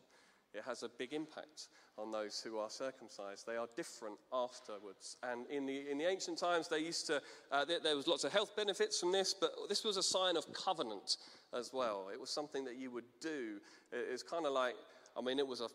It 0.54 0.62
has 0.66 0.82
a 0.82 0.88
big 0.88 1.12
impact 1.12 1.68
on 1.98 2.10
those 2.10 2.40
who 2.40 2.58
are 2.58 2.70
circumcised. 2.70 3.46
They 3.46 3.56
are 3.56 3.68
different 3.76 4.16
afterwards. 4.32 5.16
And 5.22 5.46
in 5.48 5.66
the, 5.66 5.90
in 5.90 5.98
the 5.98 6.08
ancient 6.08 6.38
times, 6.38 6.68
they 6.68 6.78
used 6.78 7.06
to, 7.08 7.20
uh, 7.50 7.64
there, 7.64 7.80
there 7.80 7.96
was 7.96 8.06
lots 8.06 8.24
of 8.24 8.32
health 8.32 8.54
benefits 8.56 9.00
from 9.00 9.12
this, 9.12 9.34
but 9.38 9.52
this 9.68 9.84
was 9.84 9.96
a 9.96 10.02
sign 10.02 10.36
of 10.36 10.50
covenant 10.52 11.16
as 11.56 11.72
well. 11.72 12.08
It 12.12 12.20
was 12.20 12.30
something 12.30 12.64
that 12.64 12.76
you 12.76 12.90
would 12.90 13.04
do. 13.20 13.60
It 13.92 14.12
was 14.12 14.22
kind 14.22 14.46
of 14.46 14.52
like, 14.52 14.74
I 15.16 15.22
mean, 15.22 15.38
it 15.38 15.46
was 15.46 15.60
a, 15.60 15.68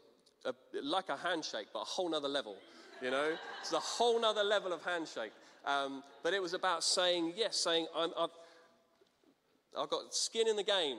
a, 0.49 0.53
like 0.81 1.09
a 1.09 1.17
handshake, 1.17 1.67
but 1.73 1.81
a 1.81 1.85
whole 1.85 2.09
nother 2.09 2.29
level. 2.29 2.55
You 3.01 3.11
know, 3.11 3.31
it's 3.61 3.71
a 3.71 3.79
whole 3.79 4.19
nother 4.19 4.43
level 4.43 4.73
of 4.73 4.83
handshake. 4.83 5.31
Um, 5.65 6.03
but 6.23 6.33
it 6.33 6.41
was 6.41 6.53
about 6.53 6.83
saying 6.83 7.33
yes, 7.35 7.57
saying 7.57 7.87
I'm, 7.95 8.11
I've, 8.17 8.29
I've 9.77 9.89
got 9.89 10.13
skin 10.13 10.47
in 10.47 10.55
the 10.55 10.63
game. 10.63 10.97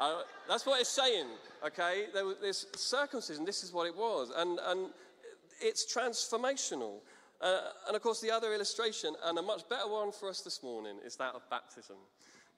Uh, 0.00 0.22
that's 0.48 0.64
what 0.64 0.80
it's 0.80 0.88
saying, 0.88 1.26
okay? 1.64 2.06
There 2.14 2.24
was 2.24 2.38
this 2.40 2.66
circumcision, 2.74 3.44
this 3.44 3.62
is 3.62 3.70
what 3.70 3.86
it 3.86 3.94
was. 3.94 4.32
And, 4.34 4.58
and 4.64 4.88
it's 5.60 5.84
transformational. 5.94 7.00
Uh, 7.42 7.60
and 7.86 7.94
of 7.94 8.02
course, 8.02 8.18
the 8.22 8.30
other 8.30 8.54
illustration, 8.54 9.14
and 9.26 9.38
a 9.38 9.42
much 9.42 9.68
better 9.68 9.86
one 9.86 10.10
for 10.10 10.30
us 10.30 10.40
this 10.40 10.62
morning, 10.62 10.96
is 11.04 11.16
that 11.16 11.34
of 11.34 11.42
baptism. 11.50 11.96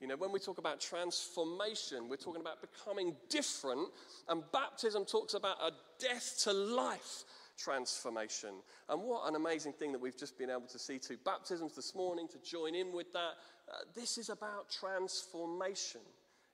You 0.01 0.07
know, 0.07 0.17
when 0.17 0.31
we 0.31 0.39
talk 0.39 0.59
about 0.59 0.81
transformation, 0.81 2.09
we're 2.09 2.17
talking 2.17 2.41
about 2.41 2.61
becoming 2.61 3.17
different, 3.29 3.89
and 4.29 4.45
baptism 4.53 5.05
talks 5.05 5.35
about 5.35 5.57
a 5.61 5.73
death 5.99 6.39
to 6.45 6.53
life 6.53 7.25
transformation. 7.59 8.51
And 8.89 9.03
what 9.03 9.29
an 9.29 9.35
amazing 9.35 9.73
thing 9.73 9.91
that 9.93 10.01
we've 10.01 10.17
just 10.17 10.39
been 10.39 10.51
able 10.51 10.69
to 10.69 10.79
see 10.79 10.99
too. 10.99 11.17
Baptisms 11.25 11.75
this 11.75 11.95
morning 11.95 12.29
to 12.29 12.39
join 12.39 12.77
in 12.77 12.93
with 12.93 13.13
that. 13.13 13.35
Uh, 13.69 13.79
this 13.95 14.17
is 14.17 14.29
about 14.29 14.71
transformation. 14.71 16.01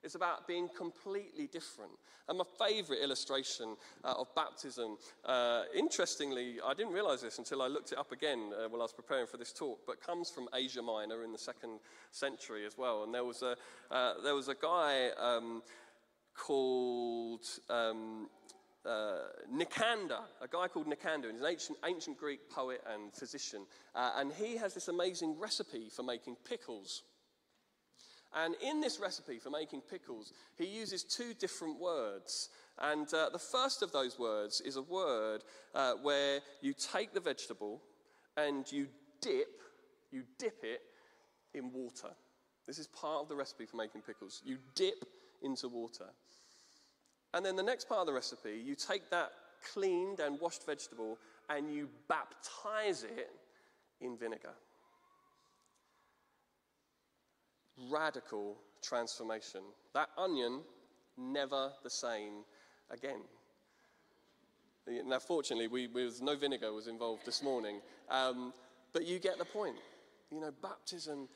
It's 0.03 0.15
about 0.15 0.47
being 0.47 0.69
completely 0.75 1.47
different. 1.47 1.91
And 2.27 2.37
my 2.37 2.45
favorite 2.57 2.99
illustration 3.03 3.75
uh, 4.03 4.13
of 4.17 4.33
baptism, 4.35 4.97
uh, 5.25 5.63
interestingly, 5.75 6.57
I 6.65 6.73
didn't 6.73 6.93
realize 6.93 7.21
this 7.21 7.37
until 7.37 7.61
I 7.61 7.67
looked 7.67 7.91
it 7.91 7.97
up 7.97 8.11
again 8.11 8.51
uh, 8.53 8.69
while 8.69 8.81
I 8.81 8.85
was 8.85 8.93
preparing 8.93 9.27
for 9.27 9.37
this 9.37 9.51
talk, 9.51 9.79
but 9.85 10.01
comes 10.01 10.29
from 10.29 10.47
Asia 10.53 10.81
Minor 10.81 11.23
in 11.23 11.31
the 11.31 11.37
second 11.37 11.79
century 12.11 12.65
as 12.65 12.77
well. 12.77 13.03
And 13.03 13.13
there 13.13 13.25
was 13.25 13.41
a, 13.41 13.55
uh, 13.91 14.13
there 14.23 14.35
was 14.35 14.47
a 14.47 14.55
guy 14.55 15.09
um, 15.17 15.63
called 16.35 17.45
um, 17.69 18.29
uh, 18.85 19.17
Nicander, 19.53 20.21
a 20.41 20.47
guy 20.49 20.67
called 20.67 20.87
Nicander, 20.87 21.31
he's 21.31 21.41
an 21.41 21.47
ancient, 21.47 21.77
ancient 21.85 22.17
Greek 22.17 22.49
poet 22.49 22.81
and 22.93 23.13
physician. 23.13 23.65
Uh, 23.93 24.11
and 24.17 24.31
he 24.31 24.55
has 24.55 24.73
this 24.73 24.87
amazing 24.87 25.37
recipe 25.37 25.89
for 25.89 26.03
making 26.03 26.37
pickles. 26.47 27.03
And 28.35 28.55
in 28.61 28.79
this 28.79 28.99
recipe 28.99 29.39
for 29.39 29.49
making 29.49 29.81
pickles, 29.81 30.33
he 30.57 30.65
uses 30.65 31.03
two 31.03 31.33
different 31.33 31.79
words. 31.79 32.49
And 32.77 33.11
uh, 33.13 33.29
the 33.31 33.39
first 33.39 33.81
of 33.81 33.91
those 33.91 34.19
words 34.19 34.61
is 34.61 34.75
a 34.75 34.81
word 34.81 35.43
uh, 35.73 35.93
where 36.01 36.39
you 36.61 36.73
take 36.73 37.13
the 37.13 37.19
vegetable 37.19 37.81
and 38.37 38.71
you 38.71 38.87
dip, 39.21 39.61
you 40.11 40.23
dip 40.37 40.63
it 40.63 40.81
in 41.53 41.71
water. 41.73 42.09
This 42.67 42.77
is 42.77 42.87
part 42.87 43.23
of 43.23 43.29
the 43.29 43.35
recipe 43.35 43.65
for 43.65 43.77
making 43.77 44.01
pickles. 44.01 44.41
You 44.45 44.57
dip 44.75 45.05
into 45.41 45.67
water. 45.67 46.05
And 47.33 47.45
then 47.45 47.55
the 47.55 47.63
next 47.63 47.89
part 47.89 48.01
of 48.01 48.07
the 48.07 48.13
recipe, 48.13 48.61
you 48.63 48.75
take 48.75 49.09
that 49.09 49.31
cleaned 49.73 50.19
and 50.19 50.39
washed 50.39 50.65
vegetable 50.65 51.17
and 51.49 51.73
you 51.73 51.89
baptize 52.07 53.03
it 53.03 53.31
in 54.01 54.17
vinegar. 54.17 54.53
Radical 57.89 58.57
transformation. 58.81 59.61
That 59.93 60.09
onion, 60.17 60.61
never 61.17 61.71
the 61.83 61.89
same 61.89 62.43
again. 62.91 63.21
Now, 65.05 65.19
fortunately, 65.19 65.67
we, 65.67 65.87
was, 65.87 66.21
no 66.21 66.35
vinegar 66.35 66.73
was 66.73 66.87
involved 66.87 67.25
this 67.25 67.43
morning, 67.43 67.79
um, 68.09 68.53
but 68.91 69.05
you 69.05 69.19
get 69.19 69.37
the 69.37 69.45
point. 69.45 69.75
You 70.31 70.39
know, 70.39 70.51
baptism 70.61 71.27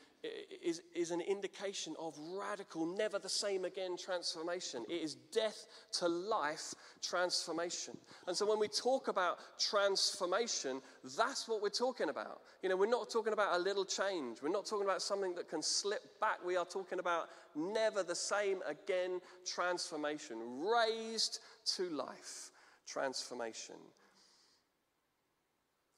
is, 0.62 0.80
is 0.94 1.10
an 1.10 1.20
indication 1.20 1.94
of 1.98 2.16
radical, 2.18 2.86
never 2.86 3.18
the 3.18 3.28
same 3.28 3.64
again 3.64 3.96
transformation. 3.96 4.84
It 4.88 5.02
is 5.02 5.16
death 5.32 5.66
to 5.98 6.08
life 6.08 6.74
transformation. 7.02 7.96
And 8.26 8.36
so 8.36 8.46
when 8.46 8.58
we 8.58 8.68
talk 8.68 9.08
about 9.08 9.38
transformation, 9.58 10.80
that's 11.16 11.48
what 11.48 11.62
we're 11.62 11.68
talking 11.68 12.08
about. 12.08 12.40
You 12.62 12.68
know, 12.68 12.76
we're 12.76 12.86
not 12.86 13.10
talking 13.10 13.32
about 13.32 13.58
a 13.58 13.62
little 13.62 13.84
change, 13.84 14.38
we're 14.42 14.48
not 14.48 14.66
talking 14.66 14.86
about 14.86 15.02
something 15.02 15.34
that 15.34 15.48
can 15.48 15.62
slip 15.62 16.18
back. 16.20 16.44
We 16.44 16.56
are 16.56 16.64
talking 16.64 16.98
about 16.98 17.28
never 17.54 18.02
the 18.02 18.14
same 18.14 18.60
again 18.66 19.20
transformation, 19.46 20.38
raised 20.64 21.40
to 21.76 21.90
life 21.90 22.50
transformation. 22.86 23.76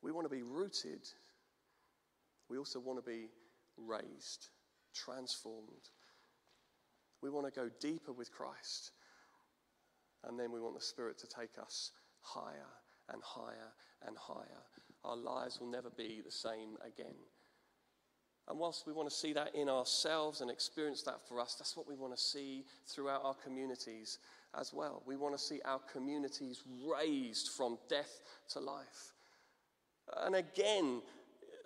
We 0.03 0.13
want 0.13 0.25
to 0.25 0.35
be 0.35 0.43
rooted. 0.43 1.09
We 2.49 2.59
also 2.59 2.79
want 2.79 3.05
to 3.05 3.09
be 3.09 3.29
raised, 3.77 4.49
transformed. 4.95 5.91
We 7.23 7.31
want 7.31 7.47
to 7.47 7.61
go 7.61 7.69
deeper 7.81 8.13
with 8.13 8.33
Christ. 8.33 8.93
And 10.25 10.39
then 10.39 10.53
we 10.53 10.61
want 10.61 10.75
the 10.75 10.85
Spirit 10.85 11.19
to 11.19 11.27
take 11.27 11.59
us 11.61 11.93
higher 12.21 12.73
and 13.13 13.23
higher 13.23 13.73
and 14.07 14.17
higher. 14.17 14.63
Our 15.05 15.17
lives 15.17 15.61
will 15.61 15.71
never 15.71 15.91
be 15.91 16.21
the 16.25 16.33
same 16.33 16.77
again. 16.85 17.15
And 18.49 18.59
whilst 18.59 18.87
we 18.87 18.93
want 18.93 19.09
to 19.09 19.15
see 19.15 19.33
that 19.33 19.55
in 19.55 19.69
ourselves 19.69 20.41
and 20.41 20.51
experience 20.51 21.03
that 21.03 21.27
for 21.29 21.41
us, 21.41 21.55
that's 21.55 21.77
what 21.77 21.89
we 21.89 21.97
want 21.97 22.17
to 22.17 22.23
see 22.23 22.65
throughout 22.87 23.25
our 23.25 23.35
communities 23.35 24.19
as 24.59 24.73
well. 24.73 25.03
We 25.05 25.17
want 25.17 25.37
to 25.37 25.43
see 25.43 25.61
our 25.65 25.81
communities 25.93 26.63
raised 26.89 27.51
from 27.57 27.79
death 27.89 28.21
to 28.51 28.61
life. 28.61 29.15
And 30.19 30.37
again, 30.37 31.03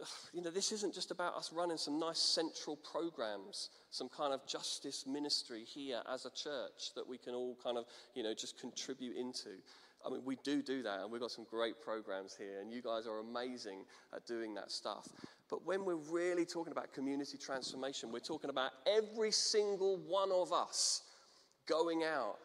you 0.33 0.43
know, 0.43 0.51
this 0.51 0.73
isn't 0.73 0.95
just 0.95 1.11
about 1.11 1.37
us 1.37 1.53
running 1.53 1.77
some 1.77 1.99
nice 1.99 2.19
central 2.19 2.77
programs, 2.77 3.71
some 3.91 4.09
kind 4.09 4.33
of 4.33 4.47
justice 4.47 5.05
ministry 5.07 5.65
here 5.65 6.01
as 6.13 6.27
a 6.27 6.31
church 6.31 6.95
that 6.95 7.07
we 7.07 7.19
can 7.19 7.35
all 7.35 7.57
kind 7.63 7.77
of, 7.79 7.85
you 8.15 8.23
know, 8.23 8.35
just 8.35 8.59
contribute 8.59 9.17
into. 9.17 9.51
I 10.05 10.11
mean, 10.11 10.23
we 10.25 10.37
do 10.43 10.63
do 10.63 10.83
that, 10.83 11.01
and 11.01 11.13
we've 11.13 11.21
got 11.21 11.31
some 11.31 11.47
great 11.51 11.81
programs 11.83 12.35
here, 12.35 12.61
and 12.61 12.73
you 12.73 12.81
guys 12.81 13.07
are 13.07 13.19
amazing 13.19 13.85
at 14.15 14.27
doing 14.27 14.55
that 14.55 14.71
stuff. 14.71 15.09
But 15.51 15.67
when 15.67 15.85
we're 15.85 15.97
really 15.97 16.47
talking 16.47 16.73
about 16.73 16.93
community 16.95 17.37
transformation, 17.37 18.11
we're 18.11 18.21
talking 18.21 18.51
about 18.51 18.71
every 18.87 19.31
single 19.31 19.99
one 19.99 20.31
of 20.33 20.53
us 20.53 21.03
going 21.67 22.03
out 22.03 22.39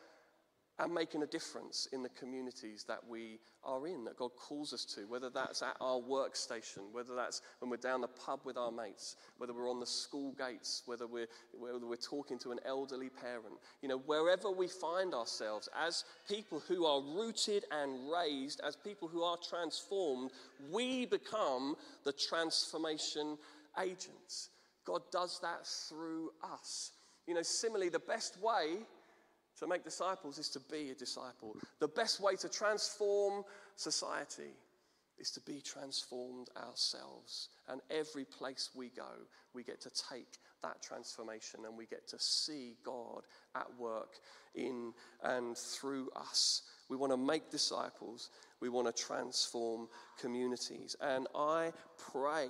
and 0.80 0.94
making 0.94 1.24
a 1.24 1.28
difference 1.28 1.88
in 1.94 2.04
the 2.04 2.10
communities 2.10 2.84
that 2.88 3.00
we 3.08 3.40
are 3.64 3.88
in, 3.88 4.04
that 4.04 4.18
God 4.18 4.32
calls 4.36 4.74
us 4.74 4.84
to, 4.96 5.02
whether 5.08 5.30
that's 5.30 5.62
at 5.62 5.78
our 5.80 6.00
workstation, 6.00 6.92
whether 6.92 7.16
that's 7.16 7.42
when 7.60 7.72
we're 7.72 7.78
down 7.78 8.02
the 8.02 8.08
pub 8.08 8.42
with 8.44 8.58
our 8.58 8.72
mates, 8.72 9.16
whether 9.38 9.54
we're 9.54 9.70
on 9.70 9.80
the 9.80 9.86
school 9.86 10.34
gates, 10.38 10.84
whether 10.86 11.08
we're, 11.08 11.28
whether 11.58 11.80
we're 11.80 11.96
talking 11.96 12.38
to 12.40 12.52
an 12.52 12.60
elderly 12.66 13.10
parent. 13.10 13.56
You 13.82 13.88
know, 13.88 14.00
wherever 14.00 14.52
we 14.52 14.68
find 14.68 15.14
ourselves 15.14 15.70
as 15.80 16.04
people 16.28 16.62
who 16.68 16.86
are 16.86 17.02
rooted 17.02 17.64
and 17.72 18.12
raised, 18.12 18.60
as 18.66 18.76
people 18.76 19.08
who 19.08 19.24
are 19.24 19.38
transformed, 19.38 20.32
we 20.72 21.06
become 21.06 21.76
the 22.04 22.14
transformation 22.14 23.38
agents. 23.82 24.50
God 24.86 25.02
does 25.12 25.40
that 25.42 25.66
through 25.66 26.32
us. 26.44 26.92
You 27.28 27.34
know, 27.34 27.42
similarly, 27.42 27.90
the 27.90 28.00
best 28.00 28.38
way 28.42 28.80
to 29.60 29.68
make 29.68 29.84
disciples 29.84 30.38
is 30.38 30.50
to 30.50 30.60
be 30.60 30.92
a 30.92 30.96
disciple. 30.96 31.56
The 31.80 31.88
best 31.88 32.20
way 32.20 32.36
to 32.38 32.50
transform 32.50 33.44
society 33.76 34.54
is 35.18 35.32
to 35.32 35.42
be 35.42 35.62
transformed 35.62 36.50
ourselves. 36.58 37.50
And 37.70 37.82
every 37.90 38.26
place 38.26 38.72
we 38.76 38.90
go, 38.90 39.12
we 39.54 39.64
get 39.64 39.82
to 39.82 39.90
take 39.90 40.40
that 40.62 40.82
transformation 40.82 41.62
and 41.66 41.78
we 41.78 41.86
get 41.86 42.08
to 42.10 42.20
see 42.20 42.76
God 42.84 43.22
at 43.56 43.68
work 43.80 44.16
in 44.56 44.94
and 45.24 45.58
through 45.58 46.10
us. 46.16 46.64
We 46.90 46.98
want 46.98 47.14
to 47.14 47.18
make 47.18 47.50
disciples, 47.50 48.30
we 48.60 48.70
want 48.70 48.88
to 48.88 49.04
transform 49.04 49.88
communities. 50.20 50.96
And 51.02 51.28
I 51.36 51.72
pray 52.12 52.50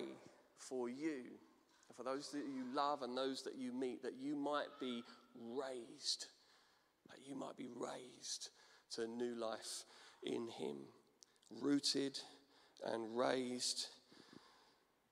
for 0.57 0.89
you, 0.89 1.23
for 1.95 2.03
those 2.03 2.31
that 2.31 2.39
you 2.39 2.63
love 2.73 3.01
and 3.03 3.17
those 3.17 3.43
that 3.43 3.57
you 3.57 3.71
meet, 3.71 4.01
that 4.03 4.15
you 4.19 4.35
might 4.35 4.67
be 4.79 5.03
raised 5.35 6.27
you 7.25 7.35
might 7.35 7.57
be 7.57 7.69
raised 7.75 8.49
to 8.91 9.07
new 9.07 9.35
life 9.35 9.83
in 10.23 10.47
Him, 10.47 10.77
rooted 11.61 12.19
and 12.85 13.17
raised. 13.17 13.87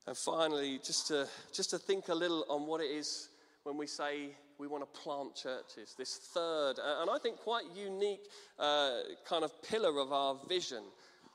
And 0.06 0.16
finally, 0.18 0.80
just 0.84 1.08
to, 1.08 1.28
just 1.54 1.70
to 1.72 1.78
think 1.78 2.10
a 2.10 2.16
little 2.16 2.46
on 2.50 2.68
what 2.68 2.82
it 2.82 2.92
is 2.92 3.30
when 3.64 3.78
we 3.78 3.88
say 3.88 4.36
we 4.60 4.68
want 4.68 4.84
to 4.84 5.00
plant 5.00 5.36
churches, 5.36 5.96
this 5.98 6.18
third, 6.34 6.76
and 7.02 7.10
I 7.10 7.18
think 7.18 7.38
quite 7.38 7.64
unique 7.76 8.28
uh, 8.60 9.00
kind 9.28 9.44
of 9.44 9.52
pillar 9.64 10.00
of 10.00 10.12
our 10.12 10.38
vision. 10.48 10.84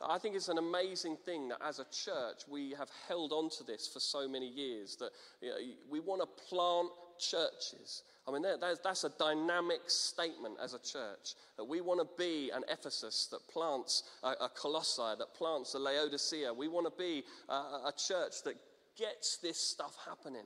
I 0.06 0.18
think 0.18 0.36
it's 0.36 0.48
an 0.48 0.58
amazing 0.58 1.16
thing 1.24 1.48
that 1.48 1.58
as 1.66 1.80
a 1.80 1.84
church 1.84 2.42
we 2.48 2.70
have 2.78 2.88
held 3.08 3.32
on 3.32 3.50
to 3.50 3.64
this 3.64 3.88
for 3.88 3.98
so 3.98 4.28
many 4.28 4.46
years 4.46 4.96
that 4.96 5.10
you 5.40 5.48
know, 5.48 5.56
we 5.90 5.98
want 5.98 6.22
to 6.22 6.44
plant 6.48 6.90
churches. 7.18 8.04
I 8.28 8.30
mean, 8.30 8.42
that's 8.60 9.04
a 9.04 9.12
dynamic 9.18 9.80
statement 9.86 10.56
as 10.62 10.74
a 10.74 10.78
church 10.78 11.34
that 11.56 11.64
we 11.64 11.80
want 11.80 12.00
to 12.00 12.22
be 12.22 12.50
an 12.52 12.62
Ephesus 12.70 13.26
that 13.30 13.40
plants 13.50 14.02
a, 14.22 14.50
Colossae, 14.54 15.16
that 15.18 15.34
plants 15.34 15.72
a 15.72 15.78
Laodicea. 15.78 16.52
We 16.52 16.68
want 16.68 16.86
to 16.86 16.92
be 17.02 17.24
a 17.48 17.92
church 17.96 18.42
that 18.44 18.56
gets 18.98 19.38
this 19.38 19.58
stuff 19.58 19.96
happening, 20.06 20.44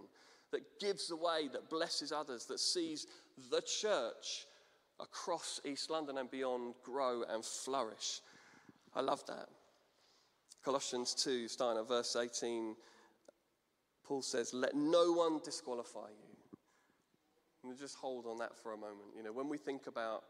that 0.52 0.60
gives 0.78 1.10
away, 1.10 1.48
that 1.52 1.68
blesses 1.70 2.12
others, 2.12 2.46
that 2.46 2.60
sees 2.60 3.06
the 3.50 3.62
church 3.62 4.46
across 5.00 5.60
East 5.64 5.90
London 5.90 6.18
and 6.18 6.30
beyond 6.30 6.74
grow 6.84 7.24
and 7.28 7.44
flourish. 7.44 8.20
I 8.94 9.00
love 9.00 9.24
that. 9.26 9.48
Colossians 10.64 11.14
2, 11.14 11.48
starting 11.48 11.82
at 11.82 11.88
verse 11.88 12.14
18, 12.14 12.76
Paul 14.04 14.22
says, 14.22 14.54
Let 14.54 14.76
no 14.76 15.12
one 15.12 15.40
disqualify 15.44 16.10
you. 16.10 16.31
And 17.62 17.78
just 17.78 17.96
hold 17.96 18.26
on 18.26 18.38
that 18.38 18.56
for 18.56 18.72
a 18.72 18.76
moment. 18.76 19.14
You 19.16 19.22
know, 19.22 19.32
when 19.32 19.48
we 19.48 19.56
think 19.56 19.86
about 19.86 20.24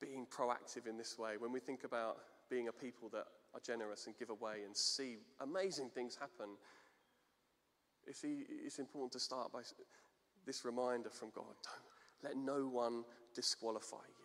being 0.00 0.26
proactive 0.26 0.86
in 0.88 0.96
this 0.96 1.18
way, 1.18 1.34
when 1.38 1.52
we 1.52 1.60
think 1.60 1.84
about 1.84 2.18
being 2.50 2.68
a 2.68 2.72
people 2.72 3.08
that 3.10 3.26
are 3.54 3.60
generous 3.64 4.06
and 4.06 4.16
give 4.18 4.30
away 4.30 4.62
and 4.64 4.76
see 4.76 5.18
amazing 5.40 5.90
things 5.90 6.16
happen, 6.16 6.56
it's, 8.06 8.78
important 8.78 9.12
to 9.12 9.20
start 9.20 9.52
by 9.52 9.60
this 10.44 10.64
reminder 10.64 11.10
from 11.10 11.30
God. 11.34 11.54
Don't 11.62 11.84
let 12.22 12.36
no 12.36 12.66
one 12.66 13.04
disqualify 13.34 13.96
you. 13.96 14.24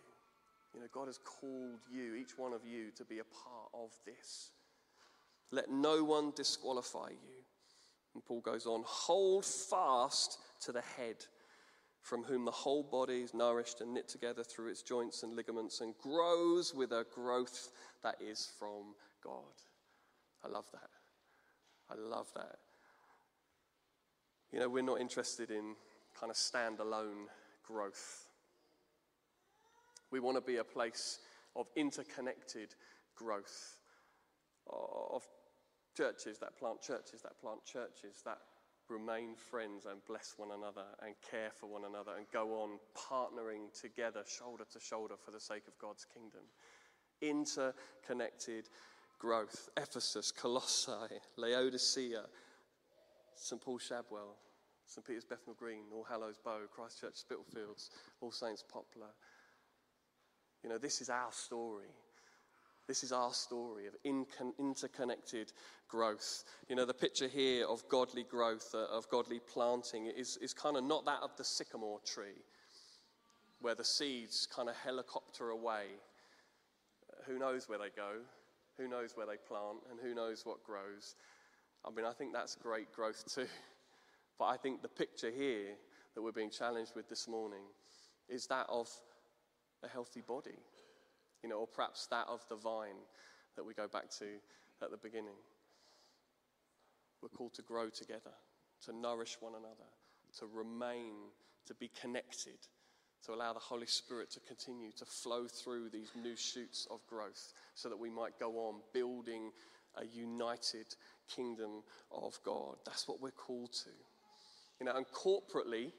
You 0.74 0.82
know, 0.82 0.88
God 0.94 1.08
has 1.08 1.18
called 1.18 1.80
you, 1.92 2.16
each 2.16 2.38
one 2.38 2.54
of 2.54 2.66
you, 2.66 2.92
to 2.96 3.06
be 3.06 3.20
a 3.20 3.24
part 3.24 3.70
of 3.74 3.92
this. 4.06 4.52
Let 5.52 5.70
no 5.70 6.04
one 6.04 6.32
disqualify 6.36 7.10
you. 7.10 7.44
And 8.14 8.24
Paul 8.24 8.42
goes 8.42 8.66
on, 8.66 8.84
hold 8.86 9.46
fast 9.46 10.38
to 10.62 10.72
the 10.72 10.82
head, 10.82 11.26
from 12.02 12.24
whom 12.24 12.46
the 12.46 12.52
whole 12.52 12.84
body 12.84 13.22
is 13.22 13.34
nourished 13.34 13.82
and 13.82 13.94
knit 13.94 14.08
together 14.08 14.44
through 14.44 14.70
its 14.70 14.82
joints 14.82 15.24
and 15.24 15.36
ligaments 15.36 15.82
and 15.82 15.94
grows 15.98 16.74
with 16.74 16.92
a 16.92 17.06
growth 17.14 17.70
that 18.04 18.16
is 18.22 18.52
from 18.58 18.96
God. 19.24 19.44
I 20.44 20.48
love 20.48 20.66
that. 20.72 20.90
I 21.90 21.96
love 21.96 22.28
that. 22.36 22.58
You 24.52 24.60
know, 24.60 24.70
we're 24.70 24.84
not 24.84 25.02
interested 25.02 25.52
in 25.52 25.76
kind 26.20 26.32
of 26.32 26.36
standalone 26.36 27.28
growth. 27.66 28.28
We 30.12 30.20
want 30.20 30.38
to 30.38 30.42
be 30.42 30.58
a 30.58 30.64
place 30.64 31.20
of 31.56 31.68
interconnected 31.76 32.74
growth, 33.16 33.78
of 34.68 35.24
churches 35.96 36.40
that 36.40 36.58
plant 36.58 36.82
churches, 36.82 37.22
that 37.22 37.40
plant 37.40 37.64
churches, 37.66 38.22
that 38.26 38.40
remain 38.90 39.36
friends 39.36 39.86
and 39.86 40.04
bless 40.06 40.36
one 40.38 40.50
another 40.52 40.86
and 41.06 41.16
care 41.30 41.52
for 41.54 41.68
one 41.68 41.86
another 41.86 42.12
and 42.18 42.26
go 42.32 42.62
on 42.62 42.80
partnering 42.98 43.72
together, 43.80 44.24
shoulder 44.28 44.66
to 44.72 44.80
shoulder, 44.80 45.16
for 45.24 45.32
the 45.32 45.40
sake 45.40 45.68
of 45.68 45.78
God's 45.78 46.06
kingdom. 46.06 46.42
Interconnected 47.22 48.70
growth. 49.20 49.70
Ephesus, 49.78 50.32
Colossae, 50.32 51.20
Laodicea, 51.38 52.24
St. 53.36 53.62
Paul 53.62 53.78
Shadwell, 53.78 54.36
St. 54.86 55.06
Peter's 55.06 55.26
Bethnal 55.26 55.56
Green, 55.56 55.84
All 55.94 56.06
Hallows 56.10 56.38
Bow, 56.44 56.60
Christchurch 56.74 57.16
Spitalfields, 57.16 57.92
All 58.22 58.32
Saints 58.32 58.64
Poplar. 58.68 59.14
You 60.64 60.70
know, 60.70 60.78
this 60.78 61.02
is 61.02 61.10
our 61.10 61.32
story. 61.32 61.94
This 62.90 63.04
is 63.04 63.12
our 63.12 63.34
story 63.34 63.86
of 63.86 63.94
interconnected 64.58 65.54
growth. 65.88 66.44
You 66.70 66.76
know, 66.76 66.86
the 66.86 66.94
picture 66.96 67.28
here 67.28 67.68
of 67.68 67.88
godly 67.88 68.24
growth, 68.24 68.74
uh, 68.74 68.86
of 68.86 69.08
godly 69.10 69.40
planting, 69.48 70.08
is, 70.08 70.38
is 70.38 70.56
kind 70.56 70.76
of 70.76 70.84
not 70.84 71.06
that 71.06 71.20
of 71.22 71.30
the 71.38 71.44
sycamore 71.44 72.00
tree, 72.04 72.42
where 73.62 73.76
the 73.76 73.84
seeds 73.84 74.48
kind 74.48 74.70
of 74.70 74.76
helicopter 74.76 75.52
away. 75.52 75.84
Who 77.28 77.38
knows 77.38 77.70
where 77.70 77.78
they 77.78 77.92
go? 77.96 78.22
Who 78.78 78.88
knows 78.88 79.12
where 79.14 79.28
they 79.28 79.38
plant? 79.48 79.82
And 79.92 80.00
who 80.02 80.16
knows 80.16 80.44
what 80.44 80.64
grows? 80.64 81.14
I 81.86 81.92
mean, 81.92 82.08
I 82.08 82.12
think 82.12 82.34
that's 82.34 82.56
great 82.56 82.92
growth 82.92 83.24
too. 83.32 83.46
But 84.40 84.46
I 84.46 84.58
think 84.58 84.82
the 84.82 84.88
picture 84.88 85.30
here 85.30 85.76
that 86.16 86.22
we're 86.24 86.32
being 86.32 86.50
challenged 86.50 86.94
with 86.96 87.08
this 87.08 87.28
morning 87.28 87.66
is 88.30 88.48
that 88.48 88.66
of 88.68 88.90
a 89.84 89.88
healthy 89.88 90.22
body 90.22 90.58
you 91.44 91.50
know, 91.50 91.60
or 91.60 91.68
perhaps 91.68 92.08
that 92.08 92.28
of 92.28 92.42
the 92.50 92.56
vine 92.56 93.02
that 93.56 93.64
we 93.64 93.74
go 93.74 93.88
back 93.88 94.10
to 94.20 94.26
at 94.82 94.92
the 94.92 94.98
beginning. 94.98 95.38
We're 97.22 97.30
called 97.30 97.54
to 97.56 97.62
grow 97.62 97.90
together, 97.90 98.34
to 98.86 98.94
nourish 98.96 99.38
one 99.40 99.54
another, 99.54 99.90
to 100.40 100.46
remain, 100.46 101.14
to 101.68 101.74
be 101.74 101.90
connected, 102.00 102.58
to 103.26 103.34
allow 103.34 103.54
the 103.54 103.60
Holy 103.60 103.86
Spirit 103.86 104.32
to 104.32 104.40
continue 104.40 104.92
to 104.94 105.06
flow 105.06 105.48
through 105.48 105.90
these 105.90 106.12
new 106.16 106.36
shoots 106.36 106.88
of 106.90 107.06
growth 107.08 107.54
so 107.76 107.90
that 107.90 108.00
we 108.00 108.10
might 108.10 108.40
go 108.40 108.52
on 108.68 108.76
building 108.94 109.52
a 109.98 110.06
united 110.06 110.96
kingdom 111.34 111.84
of 112.12 112.40
God. 112.46 112.76
That's 112.86 113.08
what 113.08 113.22
we're 113.22 113.32
called 113.32 113.74
to. 113.74 113.90
You 114.80 114.86
know, 114.86 114.96
and 114.96 115.06
corporately, 115.08 115.92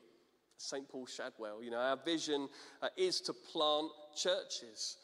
St. 0.56 0.88
Paul 0.88 1.06
Shadwell, 1.06 1.62
you 1.62 1.70
know, 1.70 1.78
our 1.78 1.98
vision 2.02 2.48
uh, 2.82 2.88
is 2.96 3.20
to 3.22 3.32
plant 3.32 3.90
churches. 4.16 4.96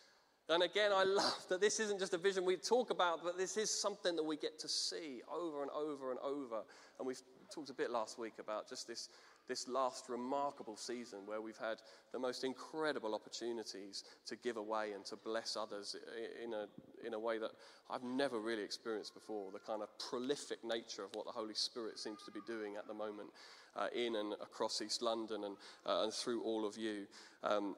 And 0.48 0.62
again, 0.62 0.92
I 0.94 1.02
love 1.02 1.44
that 1.48 1.60
this 1.60 1.80
isn't 1.80 1.98
just 1.98 2.14
a 2.14 2.18
vision 2.18 2.44
we 2.44 2.56
talk 2.56 2.90
about, 2.90 3.24
but 3.24 3.36
this 3.36 3.56
is 3.56 3.68
something 3.68 4.14
that 4.14 4.22
we 4.22 4.36
get 4.36 4.60
to 4.60 4.68
see 4.68 5.20
over 5.32 5.62
and 5.62 5.70
over 5.72 6.12
and 6.12 6.20
over. 6.20 6.62
And 6.98 7.06
we've 7.06 7.20
talked 7.52 7.70
a 7.70 7.74
bit 7.74 7.90
last 7.90 8.16
week 8.16 8.34
about 8.38 8.68
just 8.68 8.86
this, 8.86 9.08
this 9.48 9.66
last 9.66 10.08
remarkable 10.08 10.76
season 10.76 11.20
where 11.26 11.40
we've 11.40 11.58
had 11.58 11.78
the 12.12 12.20
most 12.20 12.44
incredible 12.44 13.12
opportunities 13.12 14.04
to 14.26 14.36
give 14.36 14.56
away 14.56 14.92
and 14.92 15.04
to 15.06 15.16
bless 15.16 15.56
others 15.56 15.96
in 16.42 16.52
a, 16.52 16.66
in 17.04 17.14
a 17.14 17.18
way 17.18 17.38
that 17.38 17.50
I've 17.90 18.04
never 18.04 18.38
really 18.38 18.62
experienced 18.62 19.14
before. 19.14 19.50
The 19.50 19.58
kind 19.58 19.82
of 19.82 19.88
prolific 19.98 20.62
nature 20.64 21.02
of 21.02 21.10
what 21.14 21.26
the 21.26 21.32
Holy 21.32 21.54
Spirit 21.54 21.98
seems 21.98 22.22
to 22.22 22.30
be 22.30 22.40
doing 22.46 22.76
at 22.76 22.86
the 22.86 22.94
moment 22.94 23.30
uh, 23.76 23.88
in 23.94 24.16
and 24.16 24.32
across 24.34 24.80
East 24.80 25.02
London 25.02 25.44
and, 25.44 25.56
uh, 25.84 26.04
and 26.04 26.12
through 26.12 26.42
all 26.42 26.66
of 26.66 26.76
you. 26.76 27.06
Um, 27.42 27.76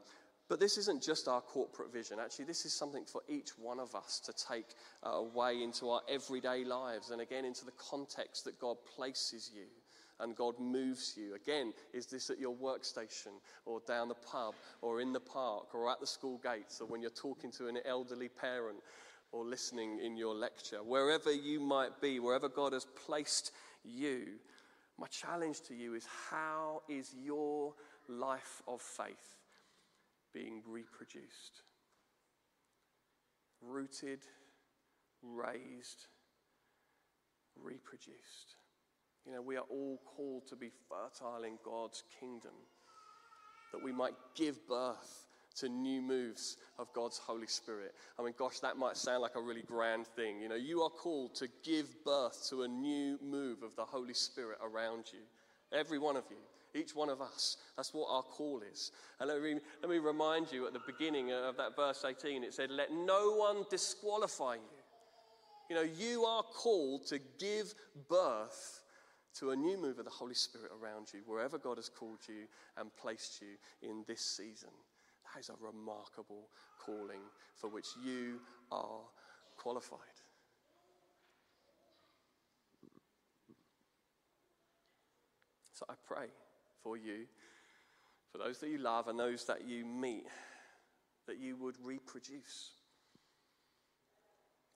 but 0.49 0.61
this 0.61 0.79
isn't 0.79 1.03
just 1.03 1.29
our 1.29 1.41
corporate 1.41 1.93
vision. 1.93 2.19
Actually, 2.19 2.47
this 2.47 2.65
is 2.65 2.73
something 2.73 3.05
for 3.05 3.21
each 3.29 3.51
one 3.59 3.79
of 3.79 3.95
us 3.95 4.21
to 4.21 4.33
take 4.33 4.67
uh, 5.05 5.11
away 5.11 5.63
into 5.63 5.91
our 5.91 6.01
everyday 6.09 6.65
lives 6.65 7.11
and 7.11 7.21
again 7.21 7.45
into 7.45 7.65
the 7.65 7.73
context 7.73 8.45
that 8.45 8.59
God 8.59 8.77
places 8.97 9.51
you 9.55 9.67
and 10.21 10.35
God 10.35 10.59
moves 10.59 11.15
you. 11.17 11.35
Again, 11.35 11.73
is 11.93 12.07
this 12.07 12.31
at 12.31 12.41
your 12.41 12.55
workstation 12.55 13.41
or 13.67 13.81
down 13.87 14.09
the 14.09 14.15
pub 14.15 14.55
or 14.81 15.01
in 15.01 15.13
the 15.13 15.21
park 15.21 15.75
or 15.75 15.91
at 15.91 16.01
the 16.01 16.07
school 16.07 16.41
gates 16.43 16.81
or 16.81 16.87
when 16.87 17.03
you're 17.03 17.11
talking 17.11 17.53
to 17.53 17.69
an 17.69 17.79
elderly 17.85 18.29
parent 18.29 18.79
or 19.33 19.45
listening 19.45 20.01
in 20.03 20.17
your 20.17 20.35
lecture? 20.35 20.79
Wherever 20.79 21.33
you 21.33 21.61
might 21.61 22.01
be, 22.01 22.21
wherever 22.21 22.49
God 22.49 22.73
has 22.73 22.87
placed 23.07 23.53
you, 23.85 24.27
my 24.99 25.07
challenge 25.09 25.61
to 25.63 25.75
you 25.75 25.95
is 25.95 26.07
how 26.31 26.83
is 26.89 27.15
your 27.23 27.75
life 28.09 28.63
of 28.67 28.81
faith? 28.81 29.38
Being 30.33 30.63
reproduced, 30.67 31.63
rooted, 33.61 34.21
raised, 35.23 36.07
reproduced. 37.57 38.57
You 39.27 39.33
know, 39.33 39.43
we 39.43 39.57
are 39.57 39.67
all 39.69 40.01
called 40.17 40.47
to 40.49 40.57
be 40.57 40.71
fertile 40.89 41.45
in 41.45 41.59
God's 41.65 42.03
kingdom, 42.19 42.53
that 43.73 43.83
we 43.83 43.93
might 43.93 44.15
give 44.35 44.67
birth 44.67 45.27
to 45.57 45.69
new 45.69 46.01
moves 46.01 46.57
of 46.79 46.93
God's 46.93 47.19
Holy 47.19 47.47
Spirit. 47.47 47.95
I 48.19 48.23
mean, 48.23 48.35
gosh, 48.39 48.61
that 48.61 48.77
might 48.77 48.97
sound 48.97 49.23
like 49.23 49.35
a 49.35 49.41
really 49.41 49.63
grand 49.63 50.07
thing. 50.07 50.41
You 50.41 50.49
know, 50.49 50.55
you 50.55 50.83
are 50.83 50.91
called 50.91 51.35
to 51.37 51.49
give 51.65 52.05
birth 52.05 52.47
to 52.51 52.63
a 52.63 52.69
new 52.69 53.19
move 53.23 53.63
of 53.63 53.75
the 53.77 53.85
Holy 53.85 54.15
Spirit 54.15 54.59
around 54.63 55.07
you, 55.13 55.21
every 55.77 55.99
one 55.99 56.17
of 56.17 56.25
you. 56.31 56.37
Each 56.75 56.95
one 56.95 57.09
of 57.09 57.21
us. 57.21 57.57
That's 57.77 57.95
what 57.95 58.09
our 58.11 58.23
call 58.23 58.63
is. 58.71 58.93
And 59.21 59.29
let 59.29 59.43
me, 59.43 59.57
let 59.81 59.91
me 59.91 59.99
remind 59.99 60.53
you 60.53 60.67
at 60.67 60.73
the 60.73 60.81
beginning 60.87 61.33
of 61.33 61.57
that 61.57 61.75
verse 61.77 62.05
18, 62.07 62.45
it 62.45 62.55
said, 62.55 62.71
Let 62.71 62.93
no 62.93 63.33
one 63.33 63.65
disqualify 63.71 64.55
you. 64.55 64.61
You 65.71 65.77
know, 65.77 65.83
you 65.83 66.25
are 66.25 66.43
called 66.43 67.07
to 67.09 67.19
give 67.39 67.75
birth 68.09 68.83
to 69.39 69.51
a 69.51 69.57
new 69.57 69.81
move 69.81 69.99
of 69.99 70.05
the 70.05 70.11
Holy 70.11 70.35
Spirit 70.35 70.73
around 70.83 71.09
you, 71.13 71.21
wherever 71.27 71.59
God 71.59 71.77
has 71.77 71.89
called 71.89 72.19
you 72.29 72.47
and 72.77 72.95
placed 72.97 73.41
you 73.41 73.89
in 73.89 74.05
this 74.07 74.21
season. 74.21 74.71
That 75.35 75.41
is 75.41 75.51
a 75.51 75.55
remarkable 75.61 76.49
calling 76.85 77.21
for 77.55 77.69
which 77.69 77.89
you 78.05 78.41
are 78.73 79.01
qualified. 79.57 79.99
So 85.75 85.87
I 85.89 85.95
pray 86.07 86.27
for 86.89 86.97
you, 86.97 87.27
for 88.33 88.39
those 88.39 88.59
that 88.59 88.71
you 88.71 88.79
love 88.79 89.09
and 89.09 89.19
those 89.19 89.45
that 89.45 89.69
you 89.69 89.85
meet, 89.85 90.25
that 91.27 91.39
you 91.39 91.55
would 91.57 91.77
reproduce, 91.85 92.71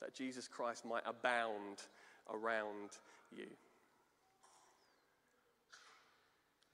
that 0.01 0.15
Jesus 0.15 0.47
Christ 0.47 0.85
might 0.85 1.03
abound 1.07 1.79
around 2.31 2.91
you. 3.35 3.47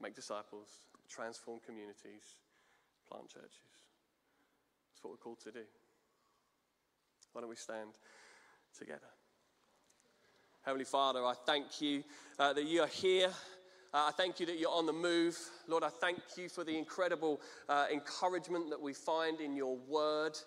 make 0.01 0.15
disciples, 0.15 0.69
transform 1.09 1.59
communities, 1.65 2.39
plant 3.09 3.27
churches. 3.27 3.51
That's 4.91 5.03
what 5.03 5.11
we're 5.11 5.17
called 5.17 5.41
to 5.41 5.51
do. 5.51 5.63
Why 7.33 7.41
don't 7.41 7.49
we 7.49 7.57
stand 7.57 7.91
together? 8.77 9.11
Heavenly 10.61 10.85
Father, 10.85 11.25
I 11.25 11.33
thank 11.45 11.81
you 11.81 12.03
uh, 12.37 12.53
that 12.53 12.63
you 12.63 12.81
are 12.81 12.87
here. 12.87 13.29
Uh, 13.91 14.05
I 14.09 14.11
thank 14.11 14.39
you 14.39 14.45
that 14.45 14.59
you're 14.59 14.69
on 14.69 14.85
the 14.85 14.93
move. 14.93 15.35
Lord, 15.67 15.83
I 15.83 15.89
thank 15.89 16.19
you 16.37 16.47
for 16.47 16.63
the 16.63 16.77
incredible 16.77 17.41
uh, 17.67 17.87
encouragement 17.91 18.69
that 18.69 18.79
we 18.79 18.93
find 18.93 19.41
in 19.41 19.55
your 19.55 19.77
word. 19.87 20.37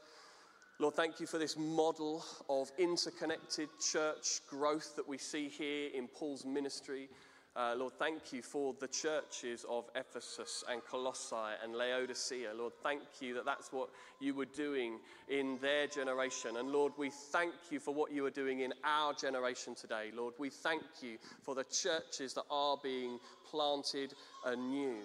Lord, 0.78 0.94
thank 0.94 1.18
you 1.18 1.26
for 1.26 1.38
this 1.38 1.56
model 1.58 2.24
of 2.48 2.70
interconnected 2.78 3.68
church 3.80 4.42
growth 4.48 4.94
that 4.94 5.08
we 5.08 5.18
see 5.18 5.48
here 5.48 5.90
in 5.92 6.06
Paul's 6.06 6.44
ministry. 6.44 7.08
Uh, 7.54 7.74
Lord, 7.76 7.92
thank 7.98 8.32
you 8.32 8.40
for 8.40 8.74
the 8.80 8.88
churches 8.88 9.66
of 9.68 9.84
Ephesus 9.94 10.64
and 10.70 10.82
Colossae 10.84 11.58
and 11.62 11.74
Laodicea. 11.74 12.48
Lord, 12.56 12.72
thank 12.82 13.02
you 13.20 13.34
that 13.34 13.44
that's 13.44 13.70
what 13.70 13.90
you 14.20 14.34
were 14.34 14.46
doing 14.46 14.98
in 15.28 15.58
their 15.60 15.86
generation. 15.86 16.56
And 16.56 16.70
Lord, 16.70 16.94
we 16.96 17.10
thank 17.10 17.52
you 17.70 17.78
for 17.78 17.92
what 17.92 18.10
you 18.10 18.24
are 18.24 18.30
doing 18.30 18.60
in 18.60 18.72
our 18.84 19.12
generation 19.12 19.74
today. 19.74 20.10
Lord, 20.14 20.32
we 20.38 20.48
thank 20.48 20.82
you 21.02 21.18
for 21.42 21.54
the 21.54 21.64
churches 21.64 22.32
that 22.34 22.44
are 22.50 22.78
being 22.82 23.18
planted 23.50 24.14
anew 24.46 25.02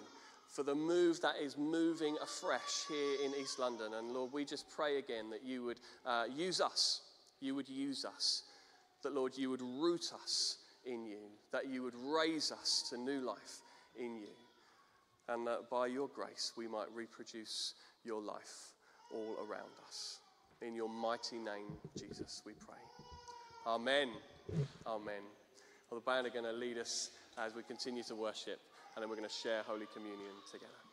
for 0.48 0.64
the 0.64 0.74
move 0.74 1.20
that 1.22 1.36
is 1.44 1.58
moving 1.58 2.16
afresh 2.24 2.86
here 2.88 3.18
in 3.26 3.34
East 3.40 3.60
London. 3.60 3.94
And 3.96 4.14
Lord, 4.14 4.32
we 4.32 4.46
just 4.46 4.70
pray 4.70 4.98
again 4.98 5.30
that 5.30 5.44
you 5.44 5.64
would 5.66 5.80
uh, 6.06 6.24
use 6.34 6.62
us. 6.62 7.02
You 7.42 7.54
would 7.56 7.68
use 7.68 8.06
us. 8.06 8.44
That, 9.04 9.14
Lord, 9.14 9.38
you 9.38 9.50
would 9.50 9.62
root 9.62 10.14
us 10.14 10.58
in 10.88 11.06
you, 11.06 11.18
that 11.52 11.70
you 11.70 11.84
would 11.84 11.96
raise 11.96 12.52
us 12.52 12.86
to 12.90 12.98
new 12.98 13.20
life 13.20 13.62
in 14.00 14.16
you, 14.16 14.36
and 15.30 15.46
that 15.46 15.70
by 15.70 15.88
your 15.88 16.08
grace 16.08 16.54
we 16.58 16.68
might 16.68 16.88
reproduce 16.94 17.74
your 18.04 18.22
life 18.22 18.74
all 19.14 19.36
around 19.48 19.72
us. 19.88 20.20
In 20.62 20.74
your 20.74 20.90
mighty 20.90 21.38
name, 21.38 21.78
Jesus, 21.98 22.42
we 22.46 22.54
pray. 22.54 22.76
Amen. 23.68 24.10
Amen. 24.86 25.22
Well, 25.90 26.00
the 26.00 26.06
band 26.06 26.26
are 26.26 26.32
going 26.32 26.46
to 26.46 26.52
lead 26.52 26.78
us 26.78 27.12
as 27.38 27.54
we 27.54 27.64
continue 27.64 28.04
to 28.04 28.16
worship, 28.16 28.60
and 28.96 29.04
then 29.04 29.10
we're 29.10 29.18
going 29.18 29.30
to 29.30 29.36
share 29.36 29.62
Holy 29.68 29.86
Communion 29.94 30.34
together. 30.52 30.87